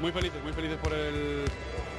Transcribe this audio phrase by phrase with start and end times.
[0.00, 1.44] muy felices, muy felices por, el,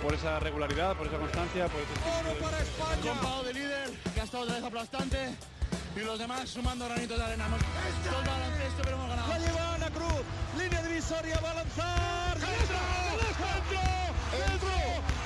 [0.01, 3.43] por esa regularidad, por esa constancia, por ese espíritu para España!
[3.43, 5.17] de líder, que ha estado otra vez aplastante
[5.95, 7.45] y los demás sumando granitos de arena.
[7.45, 9.27] Hemos todo el baloncesto, pero hemos ganado.
[9.29, 10.21] La lleva Ana Cruz,
[10.57, 12.39] línea divisoria, va a lanzar.
[12.39, 12.77] ¡Dentro!
[13.21, 13.49] ¡Dentro!
[14.39, 14.69] ¡Dentro!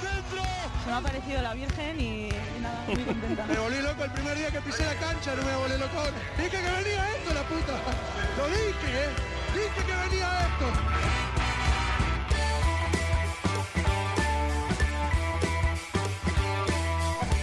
[0.04, 0.44] ¡Dentro!
[0.84, 2.30] Se me ha parecido la Virgen y,
[2.62, 3.46] nada, muy contenta.
[3.48, 6.04] me volví loco el primer día que pisé la cancha, no me volví loco.
[6.38, 7.74] Dije que venía esto, la puta.
[8.38, 9.10] Lo dije, ¿eh?
[9.54, 11.45] Dije que venía esto.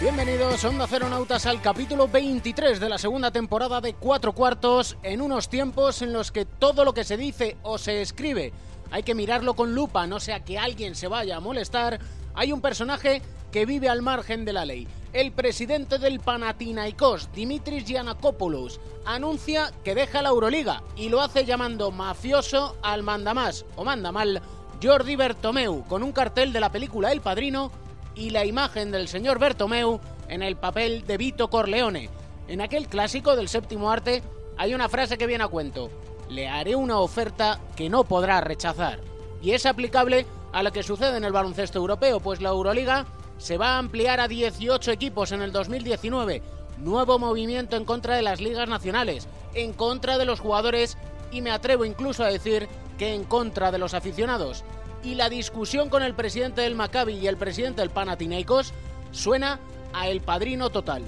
[0.03, 5.49] Bienvenidos Onda Nautas al capítulo 23 de la segunda temporada de Cuatro Cuartos en unos
[5.49, 8.53] tiempos en los que todo lo que se dice o se escribe
[8.91, 12.01] hay que mirarlo con lupa, no sea que alguien se vaya a molestar.
[12.35, 14.89] Hay un personaje que vive al margen de la ley.
[15.13, 21.93] El presidente del Panathinaikos, Dimitris Giannakopoulos, anuncia que deja la Euroliga y lo hace llamando
[21.93, 24.43] mafioso al mandamás o manda mal
[24.83, 27.71] Jordi Bertomeu con un cartel de la película El Padrino
[28.15, 32.11] y la imagen del señor Bertomeu en el papel de Vito Corleone.
[32.49, 34.23] En aquel clásico del séptimo arte
[34.57, 35.91] hay una frase que viene a cuento.
[36.29, 39.01] Le haré una oferta que no podrá rechazar.
[39.43, 43.07] Y es aplicable a lo que sucede en el baloncesto europeo, pues la Euroliga
[43.39, 46.43] se va a ampliar a 18 equipos en el 2019.
[46.79, 50.97] Nuevo movimiento en contra de las ligas nacionales, en contra de los jugadores
[51.31, 54.65] y me atrevo incluso a decir que en contra de los aficionados
[55.03, 58.73] y la discusión con el presidente del Maccabi y el presidente del Panathinaikos
[59.11, 59.59] suena
[59.93, 61.03] a el padrino total.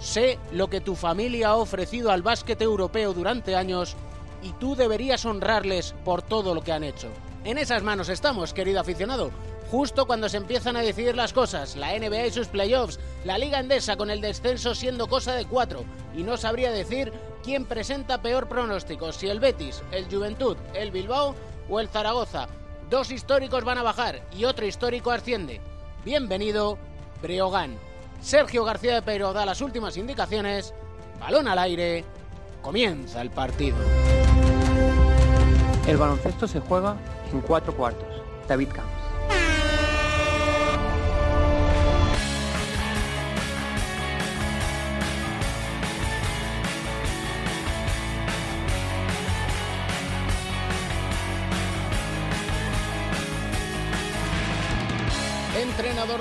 [0.00, 3.96] Sé lo que tu familia ha ofrecido al básquet europeo durante años
[4.42, 7.08] y tú deberías honrarles por todo lo que han hecho.
[7.44, 9.30] En esas manos estamos, querido aficionado.
[9.70, 13.60] Justo cuando se empiezan a decidir las cosas, la NBA y sus playoffs, la Liga
[13.60, 15.84] Endesa con el descenso siendo cosa de cuatro,
[16.14, 17.12] y no sabría decir
[17.42, 21.34] quién presenta peor pronóstico, si el Betis, el Juventud, el Bilbao
[21.68, 22.48] o el Zaragoza.
[22.90, 25.60] Dos históricos van a bajar y otro histórico asciende.
[26.04, 26.78] Bienvenido,
[27.22, 27.78] Breogán.
[28.20, 30.74] Sergio García de Pero da las últimas indicaciones.
[31.18, 32.04] Balón al aire.
[32.62, 33.76] Comienza el partido.
[35.86, 36.96] El baloncesto se juega
[37.32, 38.22] en cuatro cuartos.
[38.48, 39.03] David Camps.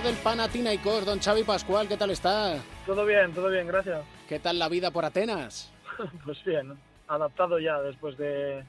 [0.03, 2.57] Del Panathinaikos, don Xavi Pascual, ¿qué tal está?
[2.85, 4.03] Todo bien, todo bien, gracias.
[4.27, 5.71] ¿Qué tal la vida por Atenas?
[6.25, 6.77] pues bien,
[7.07, 8.65] adaptado ya después de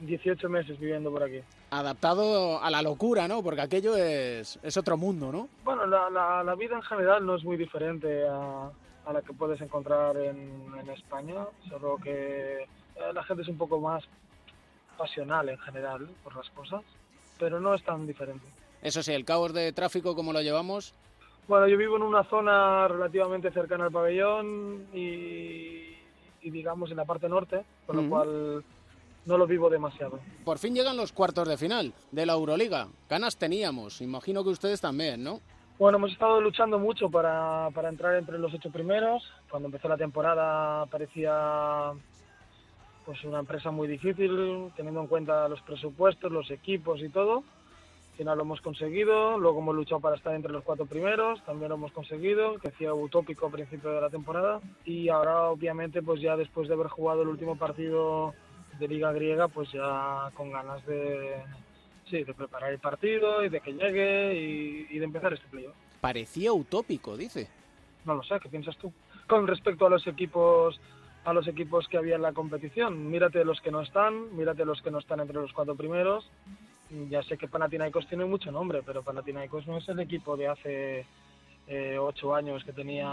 [0.00, 1.40] 18 meses viviendo por aquí.
[1.70, 3.44] Adaptado a la locura, ¿no?
[3.44, 5.48] Porque aquello es, es otro mundo, ¿no?
[5.62, 6.10] Bueno, la,
[6.42, 8.68] la, vida en general no es muy diferente a,
[9.04, 13.58] a la que puedes encontrar en, en España, solo que eh, la gente es un
[13.58, 14.02] poco más
[14.98, 16.82] pasional en general por las cosas,
[17.38, 18.46] pero no es tan diferente.
[18.86, 20.94] Eso sí, el caos de tráfico, ¿cómo lo llevamos?
[21.48, 25.96] Bueno, yo vivo en una zona relativamente cercana al pabellón y,
[26.40, 28.64] digamos en la parte norte, con lo cual
[29.24, 30.20] no lo vivo demasiado.
[30.44, 32.86] Por fin llegan los cuartos de final de la Euroliga.
[33.10, 35.40] Ganas teníamos, imagino que ustedes también, ¿no?
[35.80, 39.24] Bueno, hemos estado luchando mucho para, para entrar entre los ocho primeros.
[39.50, 41.90] Cuando empezó la temporada parecía
[43.04, 47.42] pues una empresa muy difícil, teniendo en cuenta los presupuestos, los equipos y todo
[48.16, 51.76] final lo hemos conseguido, luego hemos luchado para estar entre los cuatro primeros, también lo
[51.76, 56.36] hemos conseguido, que hacía utópico a principio de la temporada y ahora obviamente pues ya
[56.36, 58.34] después de haber jugado el último partido
[58.78, 61.42] de liga griega pues ya con ganas de,
[62.10, 65.74] sí, de preparar el partido y de que llegue y, de empezar este playoff.
[66.00, 67.48] Parecía utópico, dice.
[68.04, 68.92] No lo sé, ¿qué piensas tú?
[69.26, 70.80] Con respecto a los equipos
[71.24, 73.10] a los equipos que había en la competición.
[73.10, 76.30] Mírate los que no están, mírate los que no están entre los cuatro primeros
[77.10, 81.06] ya sé que Panathinaikos tiene mucho nombre, pero Panathinaikos no es el equipo de hace
[81.68, 83.08] eh, ocho años que tenía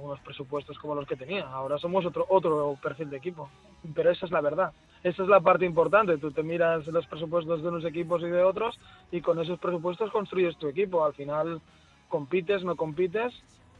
[0.00, 1.48] unos presupuestos como los que tenía.
[1.48, 3.50] Ahora somos otro otro perfil de equipo.
[3.94, 4.72] Pero esa es la verdad.
[5.02, 6.16] Esa es la parte importante.
[6.18, 8.78] Tú te miras los presupuestos de unos equipos y de otros
[9.10, 11.04] y con esos presupuestos construyes tu equipo.
[11.04, 11.60] Al final
[12.08, 13.34] compites, no compites,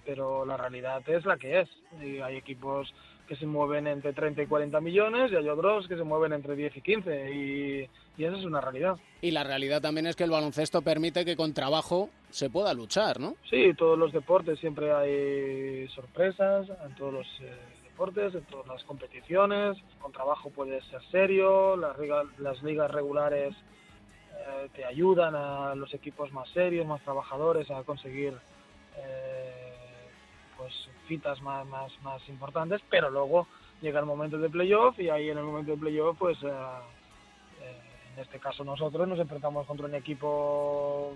[0.04, 1.68] pero la realidad es la que es.
[2.02, 2.92] Y hay equipos
[3.26, 6.54] que se mueven entre 30 y 40 millones y hay otros que se mueven entre
[6.54, 8.96] 10 y 15 y, y esa es una realidad.
[9.20, 13.20] Y la realidad también es que el baloncesto permite que con trabajo se pueda luchar,
[13.20, 13.34] ¿no?
[13.50, 17.52] Sí, todos los deportes siempre hay sorpresas, en todos los eh,
[17.84, 21.96] deportes, en todas las competiciones, con trabajo puedes ser serio, las,
[22.38, 23.54] las ligas regulares
[24.32, 28.34] eh, te ayudan a los equipos más serios, más trabajadores a conseguir...
[28.96, 29.55] Eh,
[30.56, 30.72] pues
[31.06, 33.46] fitas más, más, más importantes, pero luego
[33.82, 36.48] llega el momento de playoff y ahí en el momento de playoff pues eh,
[37.60, 37.80] eh,
[38.14, 41.12] En este caso nosotros nos enfrentamos contra un equipo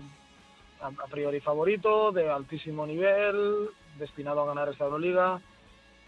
[0.81, 5.41] a, a priori favorito, de altísimo nivel, destinado a ganar esta Euroliga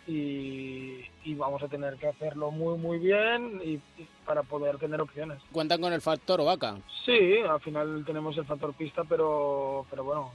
[0.05, 4.99] y, y vamos a tener que hacerlo muy muy bien y, y para poder tener
[5.01, 5.41] opciones.
[5.51, 6.77] Cuentan con el factor Ovaca.
[7.05, 10.31] Sí, al final tenemos el factor pista, pero, pero bueno,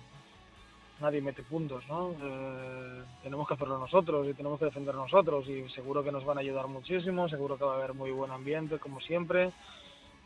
[1.00, 2.12] nadie mete puntos, ¿no?
[2.20, 6.38] Eh, tenemos que hacerlo nosotros y tenemos que defender nosotros y seguro que nos van
[6.38, 9.52] a ayudar muchísimo, seguro que va a haber muy buen ambiente, como siempre.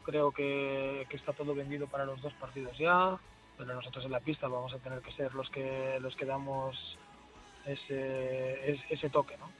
[0.05, 3.17] Creo que, que está todo vendido para los dos partidos ya,
[3.57, 6.99] pero nosotros en la pista vamos a tener que ser los que, los que damos
[7.67, 9.51] ese, ese, ese toque, ¿no?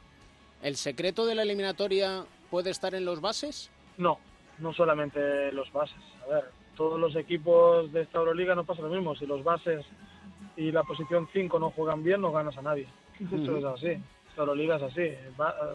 [0.63, 3.71] ¿El secreto de la eliminatoria puede estar en los bases?
[3.99, 4.19] No,
[4.59, 6.03] no solamente los bases.
[6.25, 6.45] A ver,
[6.77, 9.15] todos los equipos de esta Euroliga no pasa lo mismo.
[9.17, 9.85] Si los bases
[10.57, 12.87] y la posición 5 no juegan bien, no ganas a nadie.
[13.21, 13.57] Ujú.
[13.57, 13.89] es así.
[14.29, 15.01] Esta Euroliga es así.
[15.03, 15.31] Eh,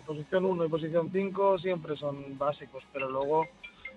[0.05, 3.45] posición 1 y posición 5 siempre son básicos, pero luego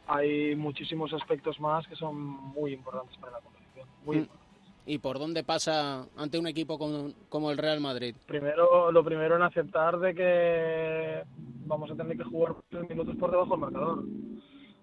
[0.06, 3.87] hay muchísimos aspectos más que son muy importantes para la competición.
[4.05, 4.21] Muy Mm.
[4.21, 4.41] importantes.
[4.87, 8.15] ¿Y por dónde pasa ante un equipo como, como el Real Madrid?
[8.27, 11.23] Primero, lo primero en aceptar de que
[11.67, 14.03] vamos a tener que jugar tres minutos por debajo del marcador.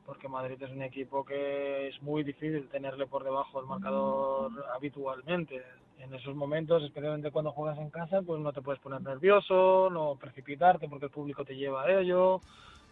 [0.06, 5.62] Porque Madrid es un equipo que es muy difícil tenerle por debajo del marcador habitualmente.
[6.00, 10.16] En esos momentos, especialmente cuando juegas en casa, pues no te puedes poner nervioso, no
[10.16, 12.42] precipitarte porque el público te lleva a ello,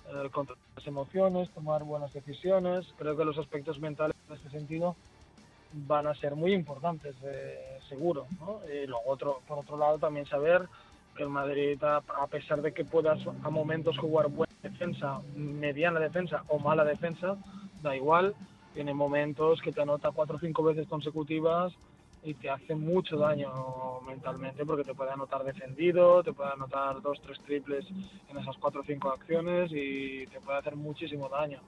[0.08, 2.86] eh, controlar las emociones, tomar buenas decisiones.
[2.98, 4.96] Creo que los aspectos mentales en este sentido
[5.74, 8.26] van a ser muy importantes, eh, seguro.
[8.40, 8.60] ¿no?
[8.68, 10.68] Y luego, otro, por otro lado, también saber
[11.16, 16.00] que el Madrid, a, a pesar de que puedas a momentos jugar buena defensa, mediana
[16.00, 17.38] defensa o mala defensa,
[17.84, 18.34] da igual,
[18.74, 21.72] tiene momentos que te anota cuatro o cinco veces consecutivas
[22.26, 27.22] y te hace mucho daño mentalmente porque te puede anotar defendido, te puede anotar dos,
[27.22, 27.86] tres triples
[28.30, 31.60] en esas cuatro o cinco acciones y te puede hacer muchísimo daño.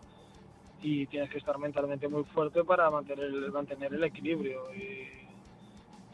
[0.82, 4.74] Y tienes que estar mentalmente muy fuerte para mantener el, mantener el equilibrio.
[4.74, 5.10] Y,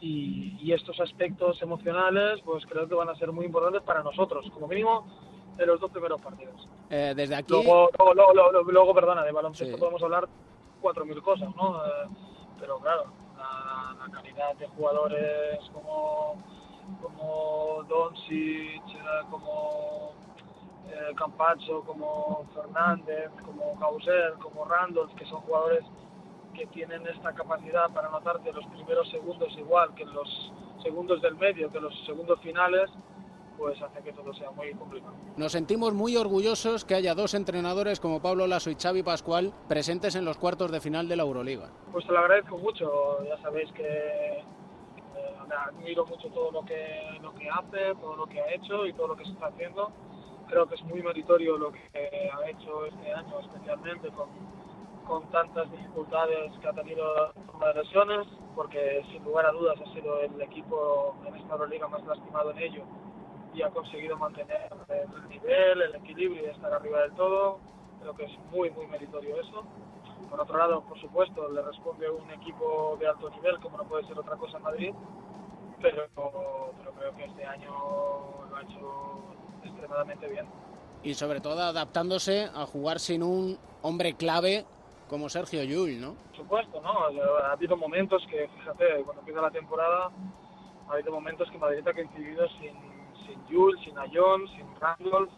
[0.00, 4.50] y, y estos aspectos emocionales pues creo que van a ser muy importantes para nosotros
[4.52, 5.06] como mínimo
[5.56, 6.68] en los dos primeros partidos.
[6.90, 9.80] Eh, desde aquí, luego, luego, luego, luego, perdona de baloncesto Sí.
[9.80, 10.28] podemos hablar
[10.82, 12.08] cuatro mil cosas no Eh,
[12.60, 13.23] pero claro
[13.98, 16.36] la, calidad de jugadores como
[17.00, 20.12] como Doncic eh, como
[20.88, 25.84] eh, Campazzo, como Fernández, como Causer, como Randolph, que son jugadores
[26.54, 30.52] que tienen esta capacidad para anotarte los primeros segundos igual que los
[30.82, 32.90] segundos del medio, que los segundos finales,
[33.56, 35.14] pues hace que todo sea muy complicado.
[35.36, 40.14] nos sentimos muy orgullosos que haya dos entrenadores como Pablo Lasso y Xavi Pascual presentes
[40.16, 41.70] en los cuartos de final de la Euroliga.
[41.92, 44.44] Pues te lo agradezco mucho, ya sabéis que eh,
[45.68, 49.08] admiro mucho todo lo que, lo que hace, todo lo que ha hecho y todo
[49.08, 49.92] lo que se está haciendo.
[50.48, 54.28] Creo que es muy meritorio lo que ha hecho este año, especialmente con,
[55.06, 60.20] con tantas dificultades que ha tenido de lesiones, porque sin lugar a dudas ha sido
[60.20, 62.82] el equipo en esta Euroliga más lastimado en ello
[63.54, 67.60] y ha conseguido mantener el nivel, el equilibrio y estar arriba del todo.
[68.00, 69.64] Creo que es muy, muy meritorio eso.
[70.28, 74.04] Por otro lado, por supuesto, le responde un equipo de alto nivel, como no puede
[74.06, 74.94] ser otra cosa en Madrid,
[75.80, 77.70] pero, pero creo que este año
[78.50, 79.22] lo ha hecho
[79.62, 80.46] extremadamente bien.
[81.02, 84.64] Y sobre todo adaptándose a jugar sin un hombre clave
[85.08, 86.14] como Sergio Llull, ¿no?
[86.14, 86.90] Por supuesto, ¿no?
[87.44, 90.10] Ha habido momentos que, fíjate, cuando empieza la temporada,
[90.88, 92.93] ha habido momentos que Madrid ha coincidido sin,
[93.26, 95.30] sin Jules, sin Ayón, sin Randolph.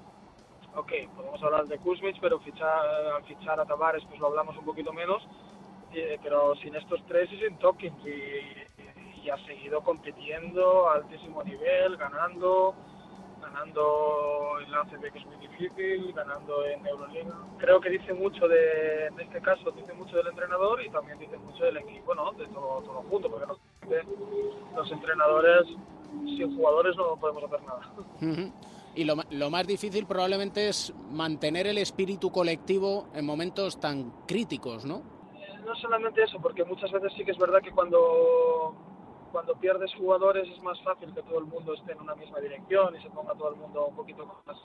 [0.74, 4.92] Ok, podemos hablar de Kuzmich, pero fichar, fichar a Tavares pues lo hablamos un poquito
[4.92, 5.26] menos,
[5.92, 7.96] eh, pero sin estos tres y sin Tokins.
[8.06, 12.74] Y, y ha seguido compitiendo a altísimo nivel, ganando,
[13.50, 17.34] ganando en la ACB que es muy difícil, ganando en Euroliga.
[17.58, 21.36] Creo que dice mucho de, en este caso, dice mucho del entrenador y también dice
[21.38, 22.32] mucho del equipo, ¿no?
[22.32, 25.66] De todo, todo junto, porque no- los entrenadores
[26.24, 28.52] sin jugadores no podemos hacer nada.
[28.94, 34.84] Y lo, lo más difícil probablemente es mantener el espíritu colectivo en momentos tan críticos,
[34.84, 35.02] ¿no?
[35.64, 38.74] No solamente eso, porque muchas veces sí que es verdad que cuando,
[39.36, 42.96] cuando pierdes jugadores es más fácil que todo el mundo esté en una misma dirección
[42.96, 44.56] y se ponga todo el mundo un poquito más.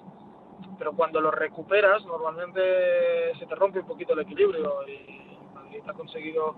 [0.80, 5.92] Pero cuando los recuperas, normalmente se te rompe un poquito el equilibrio y Madrid ha
[5.92, 6.56] conseguido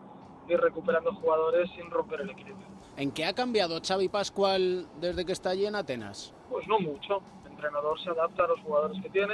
[0.47, 2.67] ir recuperando jugadores sin romper el equilibrio.
[2.97, 6.35] ¿En qué ha cambiado Xavi Pascual desde que está allí en Atenas?
[6.51, 7.23] Pues no mucho.
[7.45, 9.33] El entrenador se adapta a los jugadores que tiene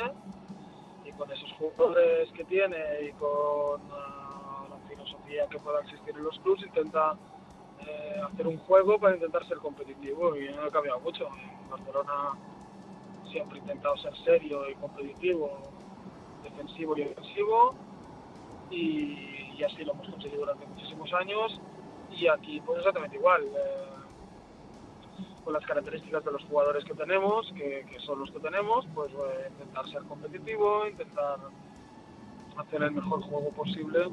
[1.03, 2.77] y con esos jugadores que tiene
[3.09, 7.17] y con ah, la filosofía que pueda existir en los clubes intenta
[7.88, 11.27] eh, hacer un juego para intentar ser competitivo y no ha cambiado mucho.
[11.27, 12.38] En Barcelona
[13.31, 15.50] siempre he intentado ser serio y competitivo,
[16.43, 17.75] defensivo y ofensivo
[18.71, 21.59] y, así lo hemos conseguido durante muchísimos años
[22.12, 23.43] y aquí pues exactamente igual.
[23.43, 23.89] eh,
[25.43, 29.12] con las características de los jugadores que tenemos, que, que son los que tenemos, pues
[29.12, 31.39] eh, intentar ser competitivo, intentar
[32.57, 34.09] hacer el mejor juego posible.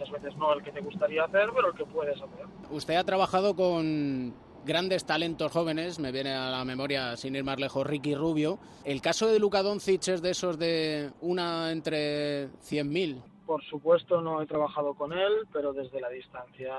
[0.00, 2.46] Muchas veces no el que te gustaría hacer, pero el que puedes hacer.
[2.70, 7.60] Usted ha trabajado con grandes talentos jóvenes, me viene a la memoria, sin ir más
[7.60, 8.58] lejos, Ricky Rubio.
[8.84, 13.22] El caso de Luka Doncic es de esos de una entre 100.000.
[13.44, 16.74] Por supuesto no he trabajado con él, pero desde la distancia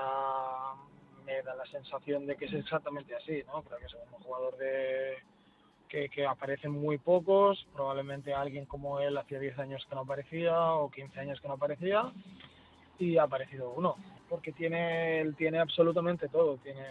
[1.24, 3.62] me da la sensación de que es exactamente así, ¿no?
[3.62, 5.18] Creo que es un jugador de
[5.88, 10.72] que, que aparecen muy pocos, probablemente alguien como él hacía 10 años que no aparecía
[10.72, 12.12] o 15 años que no aparecía
[13.02, 13.96] y ha aparecido uno,
[14.28, 16.84] porque tiene él tiene absolutamente todo, tiene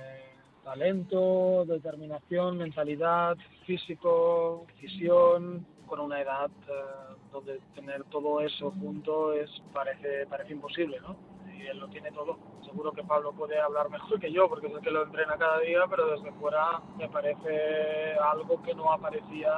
[0.64, 9.50] talento, determinación, mentalidad, físico, visión, con una edad eh, donde tener todo eso junto es
[9.74, 11.16] parece parece imposible, ¿no?
[11.54, 12.38] Y él lo tiene todo.
[12.64, 15.60] Seguro que Pablo puede hablar mejor que yo porque es el que lo entrena cada
[15.60, 19.54] día, pero desde fuera me parece algo que no aparecía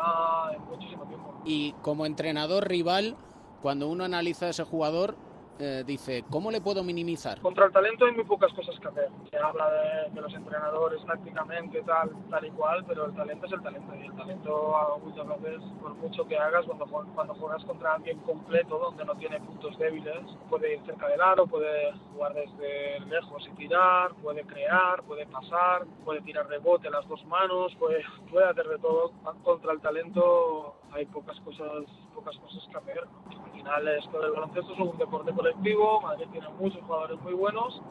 [0.55, 1.33] en muchísimo tiempo.
[1.45, 3.15] Y como entrenador rival,
[3.62, 5.15] cuando uno analiza a ese jugador,
[5.60, 7.39] eh, dice, ¿cómo le puedo minimizar?
[7.41, 9.10] Contra el talento hay muy pocas cosas que hacer.
[9.29, 13.51] Se habla de, de los entrenadores tácticamente, tal, tal y cual, pero el talento es
[13.53, 13.95] el talento.
[13.95, 18.19] Y el talento a muchas veces, por mucho que hagas, cuando, cuando juegas contra alguien
[18.19, 23.48] completo, donde no tiene puntos débiles, puede ir cerca del aro, puede jugar desde lejos
[23.48, 28.67] y tirar, puede crear, puede pasar, puede tirar rebote las dos manos, puede, puede hacer
[28.67, 29.12] de todo.
[29.43, 31.83] Contra el talento hay pocas cosas,
[32.13, 33.03] pocas cosas que hacer.
[33.29, 37.81] Al final esto del baloncesto es un deporte colectivo, Madrid tiene muchos jugadores muy buenos,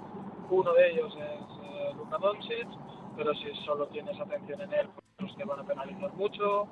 [0.49, 2.67] uno de ellos es eh, Luka Doncic,
[3.15, 6.67] pero si solo tienes atención en él, pues te van a penalizar mucho.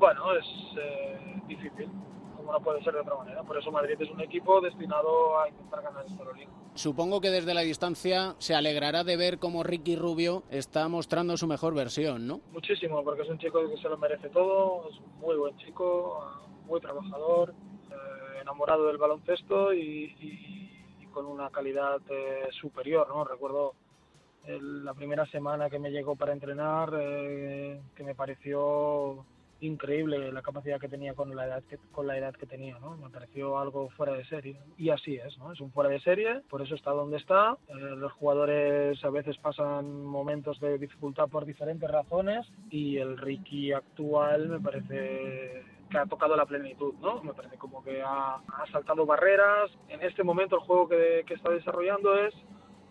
[0.00, 0.44] Bueno, es
[0.76, 1.88] eh, difícil,
[2.36, 3.44] como no puede ser de otra manera.
[3.44, 6.50] Por eso Madrid es un equipo destinado a intentar ganar esta Euroliga.
[6.74, 11.46] Supongo que desde la distancia se alegrará de ver cómo Ricky Rubio está mostrando su
[11.46, 12.40] mejor versión, ¿no?
[12.50, 16.28] Muchísimo, porque es un chico que se lo merece todo, es un muy buen chico,
[16.66, 17.54] muy trabajador,
[17.96, 20.70] eh, enamorado del baloncesto y, y-
[21.02, 23.24] y con una calidad eh, superior, ¿no?
[23.24, 23.74] Recuerdo
[24.46, 29.24] el- la primera semana que me llegó para entrenar, eh, que me pareció
[29.60, 32.96] increíble la capacidad que tenía con la edad que, con la edad que tenía, ¿no?
[32.98, 34.60] Me pareció algo fuera de serie.
[34.76, 35.50] Y así es, ¿no?
[35.52, 37.56] Es un fuera de serie, por eso está donde está.
[37.68, 43.72] Eh, los jugadores a veces pasan momentos de dificultad por diferentes razones y el Ricky
[43.72, 47.22] actual me parece que ha tocado la plenitud, ¿no?
[47.22, 49.70] Me parece como que ha, ha saltado barreras.
[49.88, 52.34] En este momento el juego que, que está desarrollando es,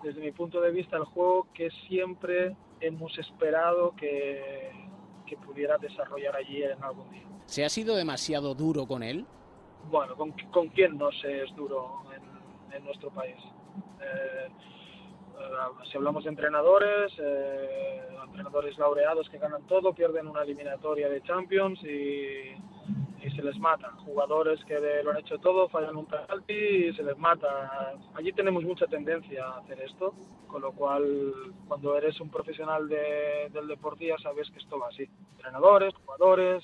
[0.03, 4.71] desde mi punto de vista, el juego que siempre hemos esperado que,
[5.25, 7.27] que pudiera desarrollar allí en algún día.
[7.45, 9.25] ¿Se ha sido demasiado duro con él?
[9.89, 13.35] Bueno, ¿con, con quién no se es duro en, en nuestro país?
[14.01, 14.49] Eh, eh,
[15.89, 21.82] si hablamos de entrenadores, eh, entrenadores laureados que ganan todo, pierden una eliminatoria de Champions
[21.84, 22.56] y,
[23.36, 23.92] se les mata.
[24.06, 27.94] Jugadores que lo han hecho todo, fallan un penalti y se les mata.
[28.13, 30.13] Allí tenemos mucha tendencia a hacer esto,
[30.48, 31.34] con lo cual
[31.68, 35.10] cuando eres un profesional de- del deporte ya sabes que esto va así.
[35.34, 36.63] Entrenadores, jugadores,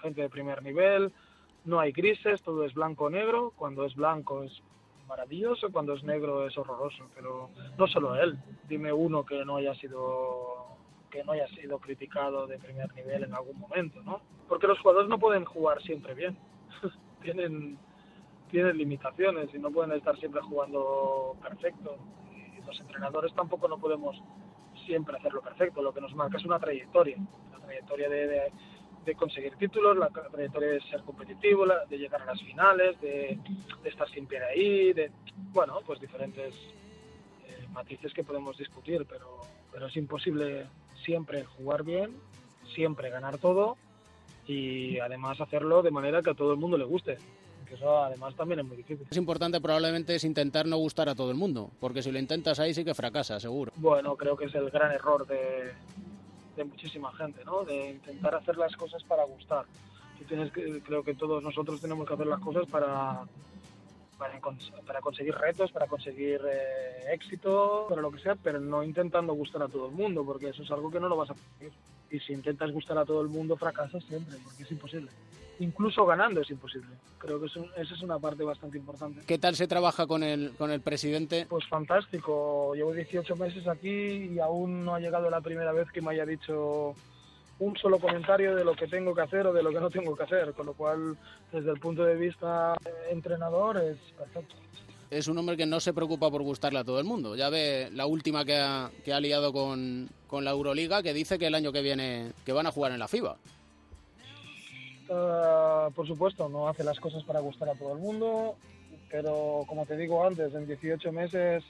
[0.00, 1.12] gente de primer nivel,
[1.64, 3.52] no hay grises, todo es blanco o negro.
[3.56, 4.62] Cuando es blanco es
[5.06, 7.08] maravilloso, cuando es negro es horroroso.
[7.14, 8.38] Pero no solo él.
[8.68, 10.66] Dime uno que no haya sido
[11.10, 14.20] que no haya sido criticado de primer nivel en algún momento, ¿no?
[14.48, 16.36] Porque los jugadores no pueden jugar siempre bien.
[17.22, 17.78] tienen
[18.50, 21.96] tienen limitaciones y no pueden estar siempre jugando perfecto.
[22.32, 24.16] Y los entrenadores tampoco no podemos
[24.84, 25.82] siempre hacerlo perfecto.
[25.82, 27.16] Lo que nos marca es una trayectoria,
[27.48, 28.52] una trayectoria de, de-
[29.06, 33.38] de conseguir títulos, la trayectoria de ser competitivo, la- de llegar a las finales, de,
[33.82, 35.10] de estar siempre ahí, de,
[35.52, 36.54] bueno, pues diferentes
[37.46, 39.40] eh, matices que podemos discutir, pero,
[39.72, 40.66] pero es imposible
[41.04, 42.16] siempre jugar bien,
[42.74, 43.76] siempre ganar todo
[44.46, 47.16] y además hacerlo de manera que a todo el mundo le guste.
[47.68, 49.06] Que eso además también es muy difícil.
[49.10, 52.60] Es importante probablemente es intentar no gustar a todo el mundo, porque si lo intentas
[52.60, 53.72] ahí sí que fracasa, seguro.
[53.76, 55.72] Bueno, creo que es el gran error de,
[56.56, 57.64] de muchísima gente, ¿no?
[57.64, 59.66] De intentar hacer las cosas para gustar.
[60.18, 63.24] Tú tienes que, creo que todos nosotros tenemos que hacer las cosas para
[64.18, 68.82] para, cons- para conseguir retos, para conseguir eh, éxito, para lo que sea, pero no
[68.82, 71.34] intentando gustar a todo el mundo, porque eso es algo que no lo vas a
[71.34, 71.78] conseguir.
[72.10, 75.10] Y si intentas gustar a todo el mundo, fracasas siempre, porque es imposible.
[75.58, 76.90] Incluso ganando es imposible.
[77.18, 79.22] Creo que eso, esa es una parte bastante importante.
[79.26, 81.46] ¿Qué tal se trabaja con el, con el presidente?
[81.48, 82.74] Pues fantástico.
[82.74, 83.88] Llevo 18 meses aquí
[84.34, 86.94] y aún no ha llegado la primera vez que me haya dicho
[87.58, 90.14] un solo comentario de lo que tengo que hacer o de lo que no tengo
[90.14, 90.52] que hacer.
[90.52, 91.16] Con lo cual,
[91.50, 92.74] desde el punto de vista
[93.10, 94.54] entrenador, es perfecto.
[95.10, 97.34] es un hombre que no se preocupa por gustarle a todo el mundo.
[97.34, 101.38] Ya ve la última que ha, que ha liado con, con la Euroliga, que dice
[101.38, 103.38] que el año que viene que van a jugar en la FIBA.
[105.08, 108.56] Por supuesto, no hace las cosas para gustar a todo el mundo,
[109.10, 111.64] pero como te digo antes, en 18 meses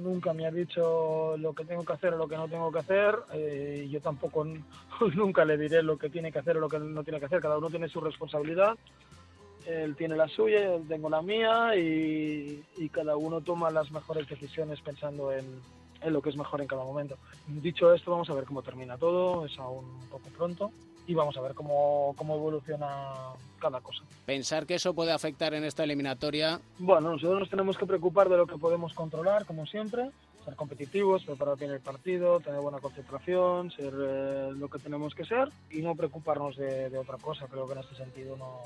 [0.00, 2.78] nunca me ha dicho lo que tengo que hacer o lo que no tengo que
[2.80, 3.16] hacer.
[3.32, 4.44] Eh, yo tampoco
[5.14, 7.40] nunca le diré lo que tiene que hacer o lo que no tiene que hacer.
[7.40, 8.76] Cada uno tiene su responsabilidad.
[9.66, 14.28] Él tiene la suya, yo tengo la mía y, y cada uno toma las mejores
[14.28, 15.44] decisiones pensando en,
[16.02, 17.16] en lo que es mejor en cada momento.
[17.48, 19.44] Dicho esto, vamos a ver cómo termina todo.
[19.44, 20.70] Es aún un poco pronto
[21.06, 22.88] y vamos a ver cómo, cómo evoluciona
[23.58, 24.02] cada cosa.
[24.24, 26.60] Pensar que eso puede afectar en esta eliminatoria.
[26.78, 30.10] Bueno, nosotros nos tenemos que preocupar de lo que podemos controlar, como siempre,
[30.44, 35.24] ser competitivos, preparar bien el partido, tener buena concentración, ser eh, lo que tenemos que
[35.24, 37.46] ser y no preocuparnos de, de, otra cosa.
[37.46, 38.60] Creo que en este sentido no,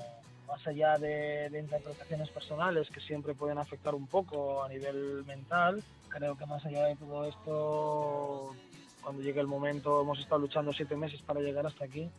[0.47, 5.83] más allá de, de interpretaciones personales que siempre pueden afectar un poco a nivel mental,
[6.09, 8.55] creo que más allá de todo esto
[9.03, 12.11] cuando llegue el momento, hemos estado luchando siete meses para llegar hasta aquí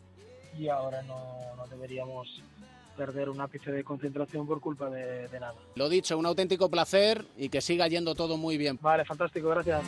[0.57, 2.41] y ahora no, no deberíamos
[2.97, 5.55] perder un ápice de concentración por culpa de, de, nada.
[5.75, 8.77] Lo dicho, un auténtico placer y que siga yendo todo muy bien.
[8.81, 9.83] Vale, fantástico, gracias.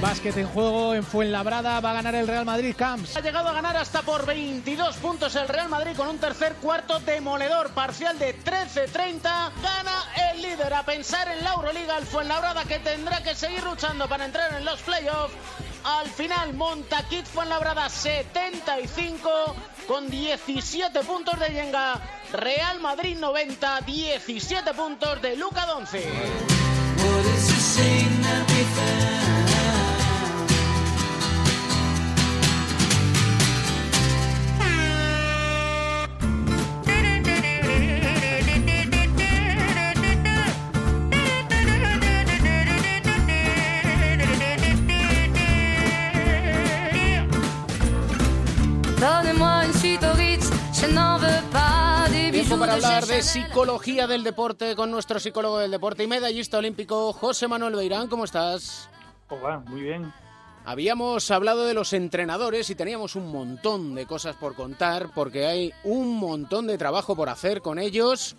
[0.00, 3.16] Básquet en juego en Fuenlabrada, va a ganar el Real Madrid Camps.
[3.16, 7.00] Ha llegado a ganar hasta por 22 puntos el Real Madrid con un tercer cuarto
[7.00, 9.22] demoledor parcial de 13-30.
[9.22, 14.08] Gana el líder a pensar en la Euroliga, el Fuenlabrada que tendrá que seguir luchando
[14.08, 15.34] para entrar en los playoffs.
[15.84, 19.54] Al final, Montaquit Fuenlabrada 75
[19.86, 22.00] con 17 puntos de Yenga.
[22.32, 26.08] Real Madrid 90, 17 puntos de Luca Donce.
[52.70, 57.48] Para hablar de psicología del deporte con nuestro psicólogo del deporte y medallista olímpico José
[57.48, 58.06] Manuel Beirán.
[58.06, 58.88] ¿Cómo estás?
[59.28, 60.12] Hola, muy bien.
[60.64, 65.72] Habíamos hablado de los entrenadores y teníamos un montón de cosas por contar porque hay
[65.82, 68.36] un montón de trabajo por hacer con ellos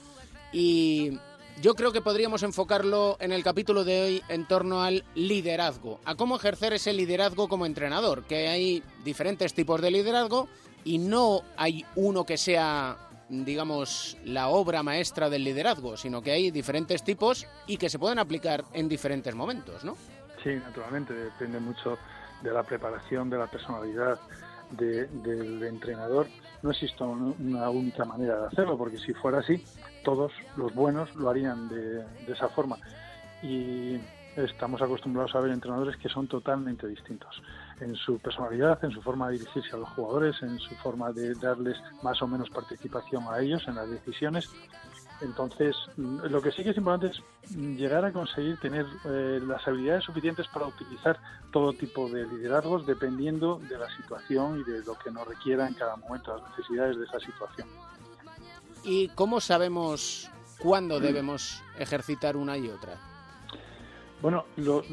[0.54, 1.20] y
[1.62, 6.16] yo creo que podríamos enfocarlo en el capítulo de hoy en torno al liderazgo, a
[6.16, 10.48] cómo ejercer ese liderazgo como entrenador, que hay diferentes tipos de liderazgo
[10.86, 16.52] y no hay uno que sea digamos, la obra maestra del liderazgo, sino que hay
[16.52, 19.96] diferentes tipos y que se pueden aplicar en diferentes momentos, ¿no?
[20.44, 21.98] Sí, naturalmente, depende mucho
[22.44, 24.20] de la preparación, de la personalidad
[24.72, 26.28] de, del entrenador.
[26.62, 29.64] No existe una única manera de hacerlo, porque si fuera así,
[30.04, 32.78] todos los buenos lo harían de, de esa forma.
[33.42, 33.98] Y
[34.36, 37.42] estamos acostumbrados a ver entrenadores que son totalmente distintos
[37.82, 41.34] en su personalidad, en su forma de dirigirse a los jugadores, en su forma de
[41.36, 44.50] darles más o menos participación a ellos en las decisiones.
[45.22, 50.04] Entonces, lo que sí que es importante es llegar a conseguir tener eh, las habilidades
[50.04, 51.20] suficientes para utilizar
[51.52, 55.76] todo tipo de liderazgos dependiendo de la situación y de lo que nos requiera en
[55.76, 57.68] cada momento, las necesidades de esa situación.
[58.84, 63.11] ¿Y cómo sabemos cuándo debemos ejercitar una y otra?
[64.22, 64.84] Bueno, lo,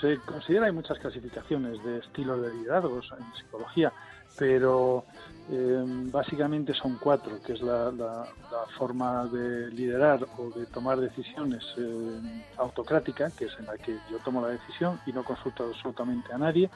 [0.00, 3.92] se considera hay muchas clasificaciones de estilos de liderazgos en psicología,
[4.38, 5.04] pero
[5.50, 11.00] eh, básicamente son cuatro, que es la, la, la, forma de liderar o de tomar
[11.00, 15.64] decisiones eh, autocrática, que es en la que yo tomo la decisión y no consulto
[15.64, 16.70] absolutamente a nadie,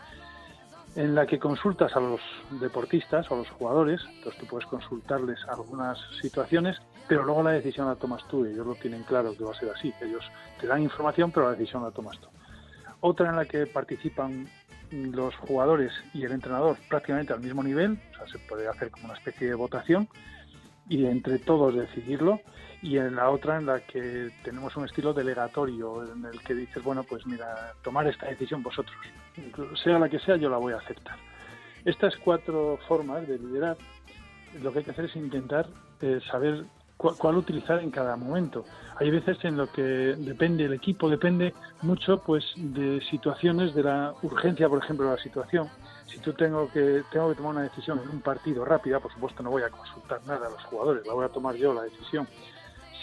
[0.97, 2.21] en la que consultas a los
[2.61, 7.89] deportistas o a los jugadores, entonces tú puedes consultarles algunas situaciones, pero luego la decisión
[7.89, 9.93] la tomas tú y ellos lo tienen claro que va a ser así.
[10.01, 10.25] Ellos
[10.61, 12.29] te dan información, pero la decisión la tomas tú.
[13.01, 14.49] Otra en la que participan
[14.91, 19.07] los jugadores y el entrenador prácticamente al mismo nivel, o sea, se puede hacer como
[19.07, 20.09] una especie de votación
[20.89, 22.41] y entre todos decidirlo
[22.83, 26.83] y en la otra en la que tenemos un estilo delegatorio en el que dices,
[26.85, 28.95] bueno, pues mira, tomar esta decisión vosotros,
[29.83, 31.17] sea la que sea, yo la voy a aceptar.
[31.87, 33.79] Estas cuatro formas de liderar,
[34.63, 35.67] lo que hay que hacer es intentar
[36.03, 36.65] eh, saber
[36.99, 38.67] cuál, cuál, utilizar en cada momento.
[38.97, 44.13] Hay veces en lo que depende el equipo, depende mucho pues de situaciones de la
[44.23, 45.69] urgencia, por ejemplo, de la situación.
[46.07, 49.43] Si tú tengo que tengo que tomar una decisión en un partido rápida, por supuesto
[49.43, 52.29] no voy a consultar nada a los jugadores, la voy a tomar yo la decisión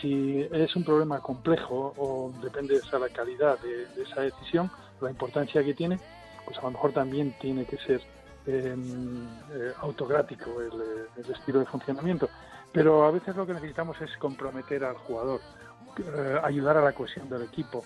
[0.01, 5.63] si es un problema complejo o depende de la calidad de, esa decisión, la importancia
[5.63, 5.99] que tiene,
[6.45, 8.01] pues a lo mejor también tiene que ser
[8.47, 12.29] em, eh, autocrático el, estilo de funcionamiento.
[12.73, 15.41] Pero a veces lo que necesitamos es comprometer al jugador,
[15.97, 17.83] eh, ayudar a la cohesión del equipo,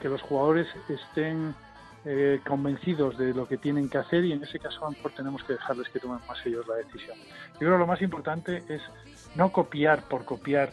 [0.00, 1.54] que los jugadores estén
[2.08, 5.10] eh, convencidos de lo que tienen que hacer y en ese caso a lo mejor
[5.10, 7.18] tenemos que dejarles que tomen más ellos la decisión.
[7.54, 8.80] Yo creo que lo más importante es
[9.34, 10.70] no copiar por copiar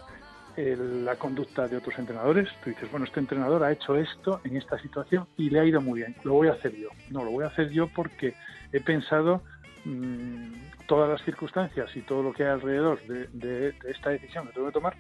[0.55, 2.49] la conducta de otros entrenadores.
[2.63, 5.81] Tú dices, bueno, este entrenador ha hecho esto en esta situación y le ha ido
[5.81, 6.89] muy bien, lo voy a hacer yo.
[7.09, 8.35] No, lo voy a hacer yo porque
[8.71, 9.41] he pensado
[9.85, 10.53] mm,
[10.85, 14.67] todas las circunstancias y todo lo que hay alrededor de, de esta decisión que tengo
[14.67, 14.95] que tomar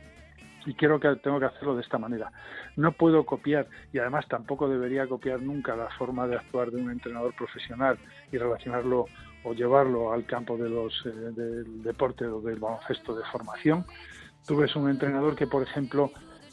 [0.65, 2.31] y quiero que tengo que hacerlo de esta manera.
[2.75, 6.91] No puedo copiar y además tampoco debería copiar nunca la forma de actuar de un
[6.91, 7.97] entrenador profesional
[8.31, 9.05] y relacionarlo
[9.43, 13.85] o llevarlo al campo de los, eh, del deporte o del baloncesto de formación.
[14.47, 16.11] Tú ves un entrenador que, por ejemplo,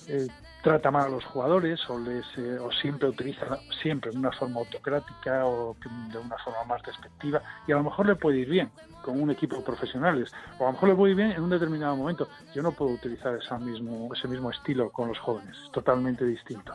[0.09, 0.27] eh,
[0.63, 4.61] trata mal a los jugadores o les eh, o siempre utiliza siempre de una forma
[4.61, 5.75] autocrática o
[6.13, 8.71] de una forma más despectiva y a lo mejor le puede ir bien
[9.03, 11.51] con un equipo de profesionales o a lo mejor le puede ir bien en un
[11.51, 12.29] determinado momento.
[12.55, 16.73] Yo no puedo utilizar ese mismo ese mismo estilo con los jóvenes es totalmente distinto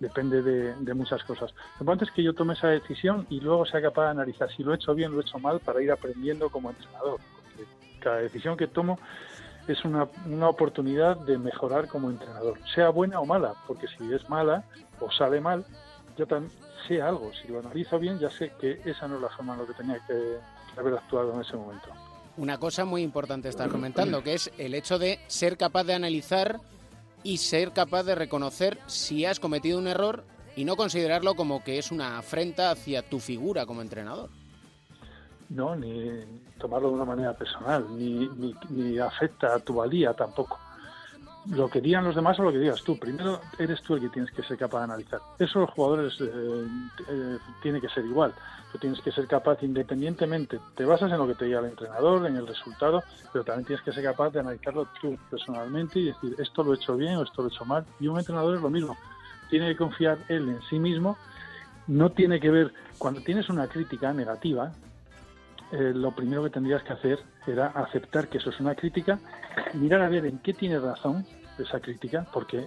[0.00, 1.54] depende de, muchas cosas.
[1.78, 4.62] Lo importante es que yo tome esa decisión y luego sea capaz de analizar si
[4.62, 7.64] lo he hecho bien lo he hecho mal para ir aprendiendo como entrenador porque
[8.00, 8.98] cada decisión que tomo
[9.68, 14.28] es una, una oportunidad de mejorar como entrenador, sea buena o mala, porque si es
[14.28, 14.64] mala
[15.00, 15.64] o sale mal,
[16.16, 16.52] yo también
[16.86, 19.60] sé algo, si lo analizo bien ya sé que esa no es la forma en
[19.60, 20.38] la que tenía que,
[20.78, 21.88] haber actuado en ese momento.
[22.36, 26.60] Una cosa muy importante estar comentando, que es el hecho de ser capaz de analizar
[27.22, 30.24] y ser capaz de reconocer si has cometido un error
[30.54, 34.28] y no considerarlo como que es una afrenta hacia tu figura como entrenador.
[35.48, 36.24] No, ni
[36.58, 38.28] tomarlo de una manera personal, ni,
[38.70, 40.58] ni, afecta a tu valía tampoco.
[41.50, 42.98] Lo que digan los demás o lo que digas tú.
[42.98, 45.20] Primero eres tú el que tienes que ser capaz de analizar.
[45.38, 46.66] Eso los jugadores eh,
[47.08, 48.34] eh, tiene que ser igual.
[48.72, 50.58] Tú tienes que ser capaz independientemente.
[50.74, 53.84] Te basas en lo que te diga el entrenador, en el resultado, pero también tienes
[53.84, 57.22] que ser capaz de analizarlo tú personalmente y decir esto lo he hecho bien o
[57.22, 57.86] esto lo he hecho mal.
[58.00, 58.96] Y un entrenador es lo mismo.
[59.48, 61.16] Tiene que confiar él en sí mismo.
[61.86, 64.72] No tiene que ver, cuando tienes una crítica negativa,
[65.72, 69.18] eh, lo primero que tendrías que hacer era aceptar que eso es una crítica,
[69.74, 71.26] mirar a ver en qué tiene razón
[71.58, 72.66] esa crítica, porque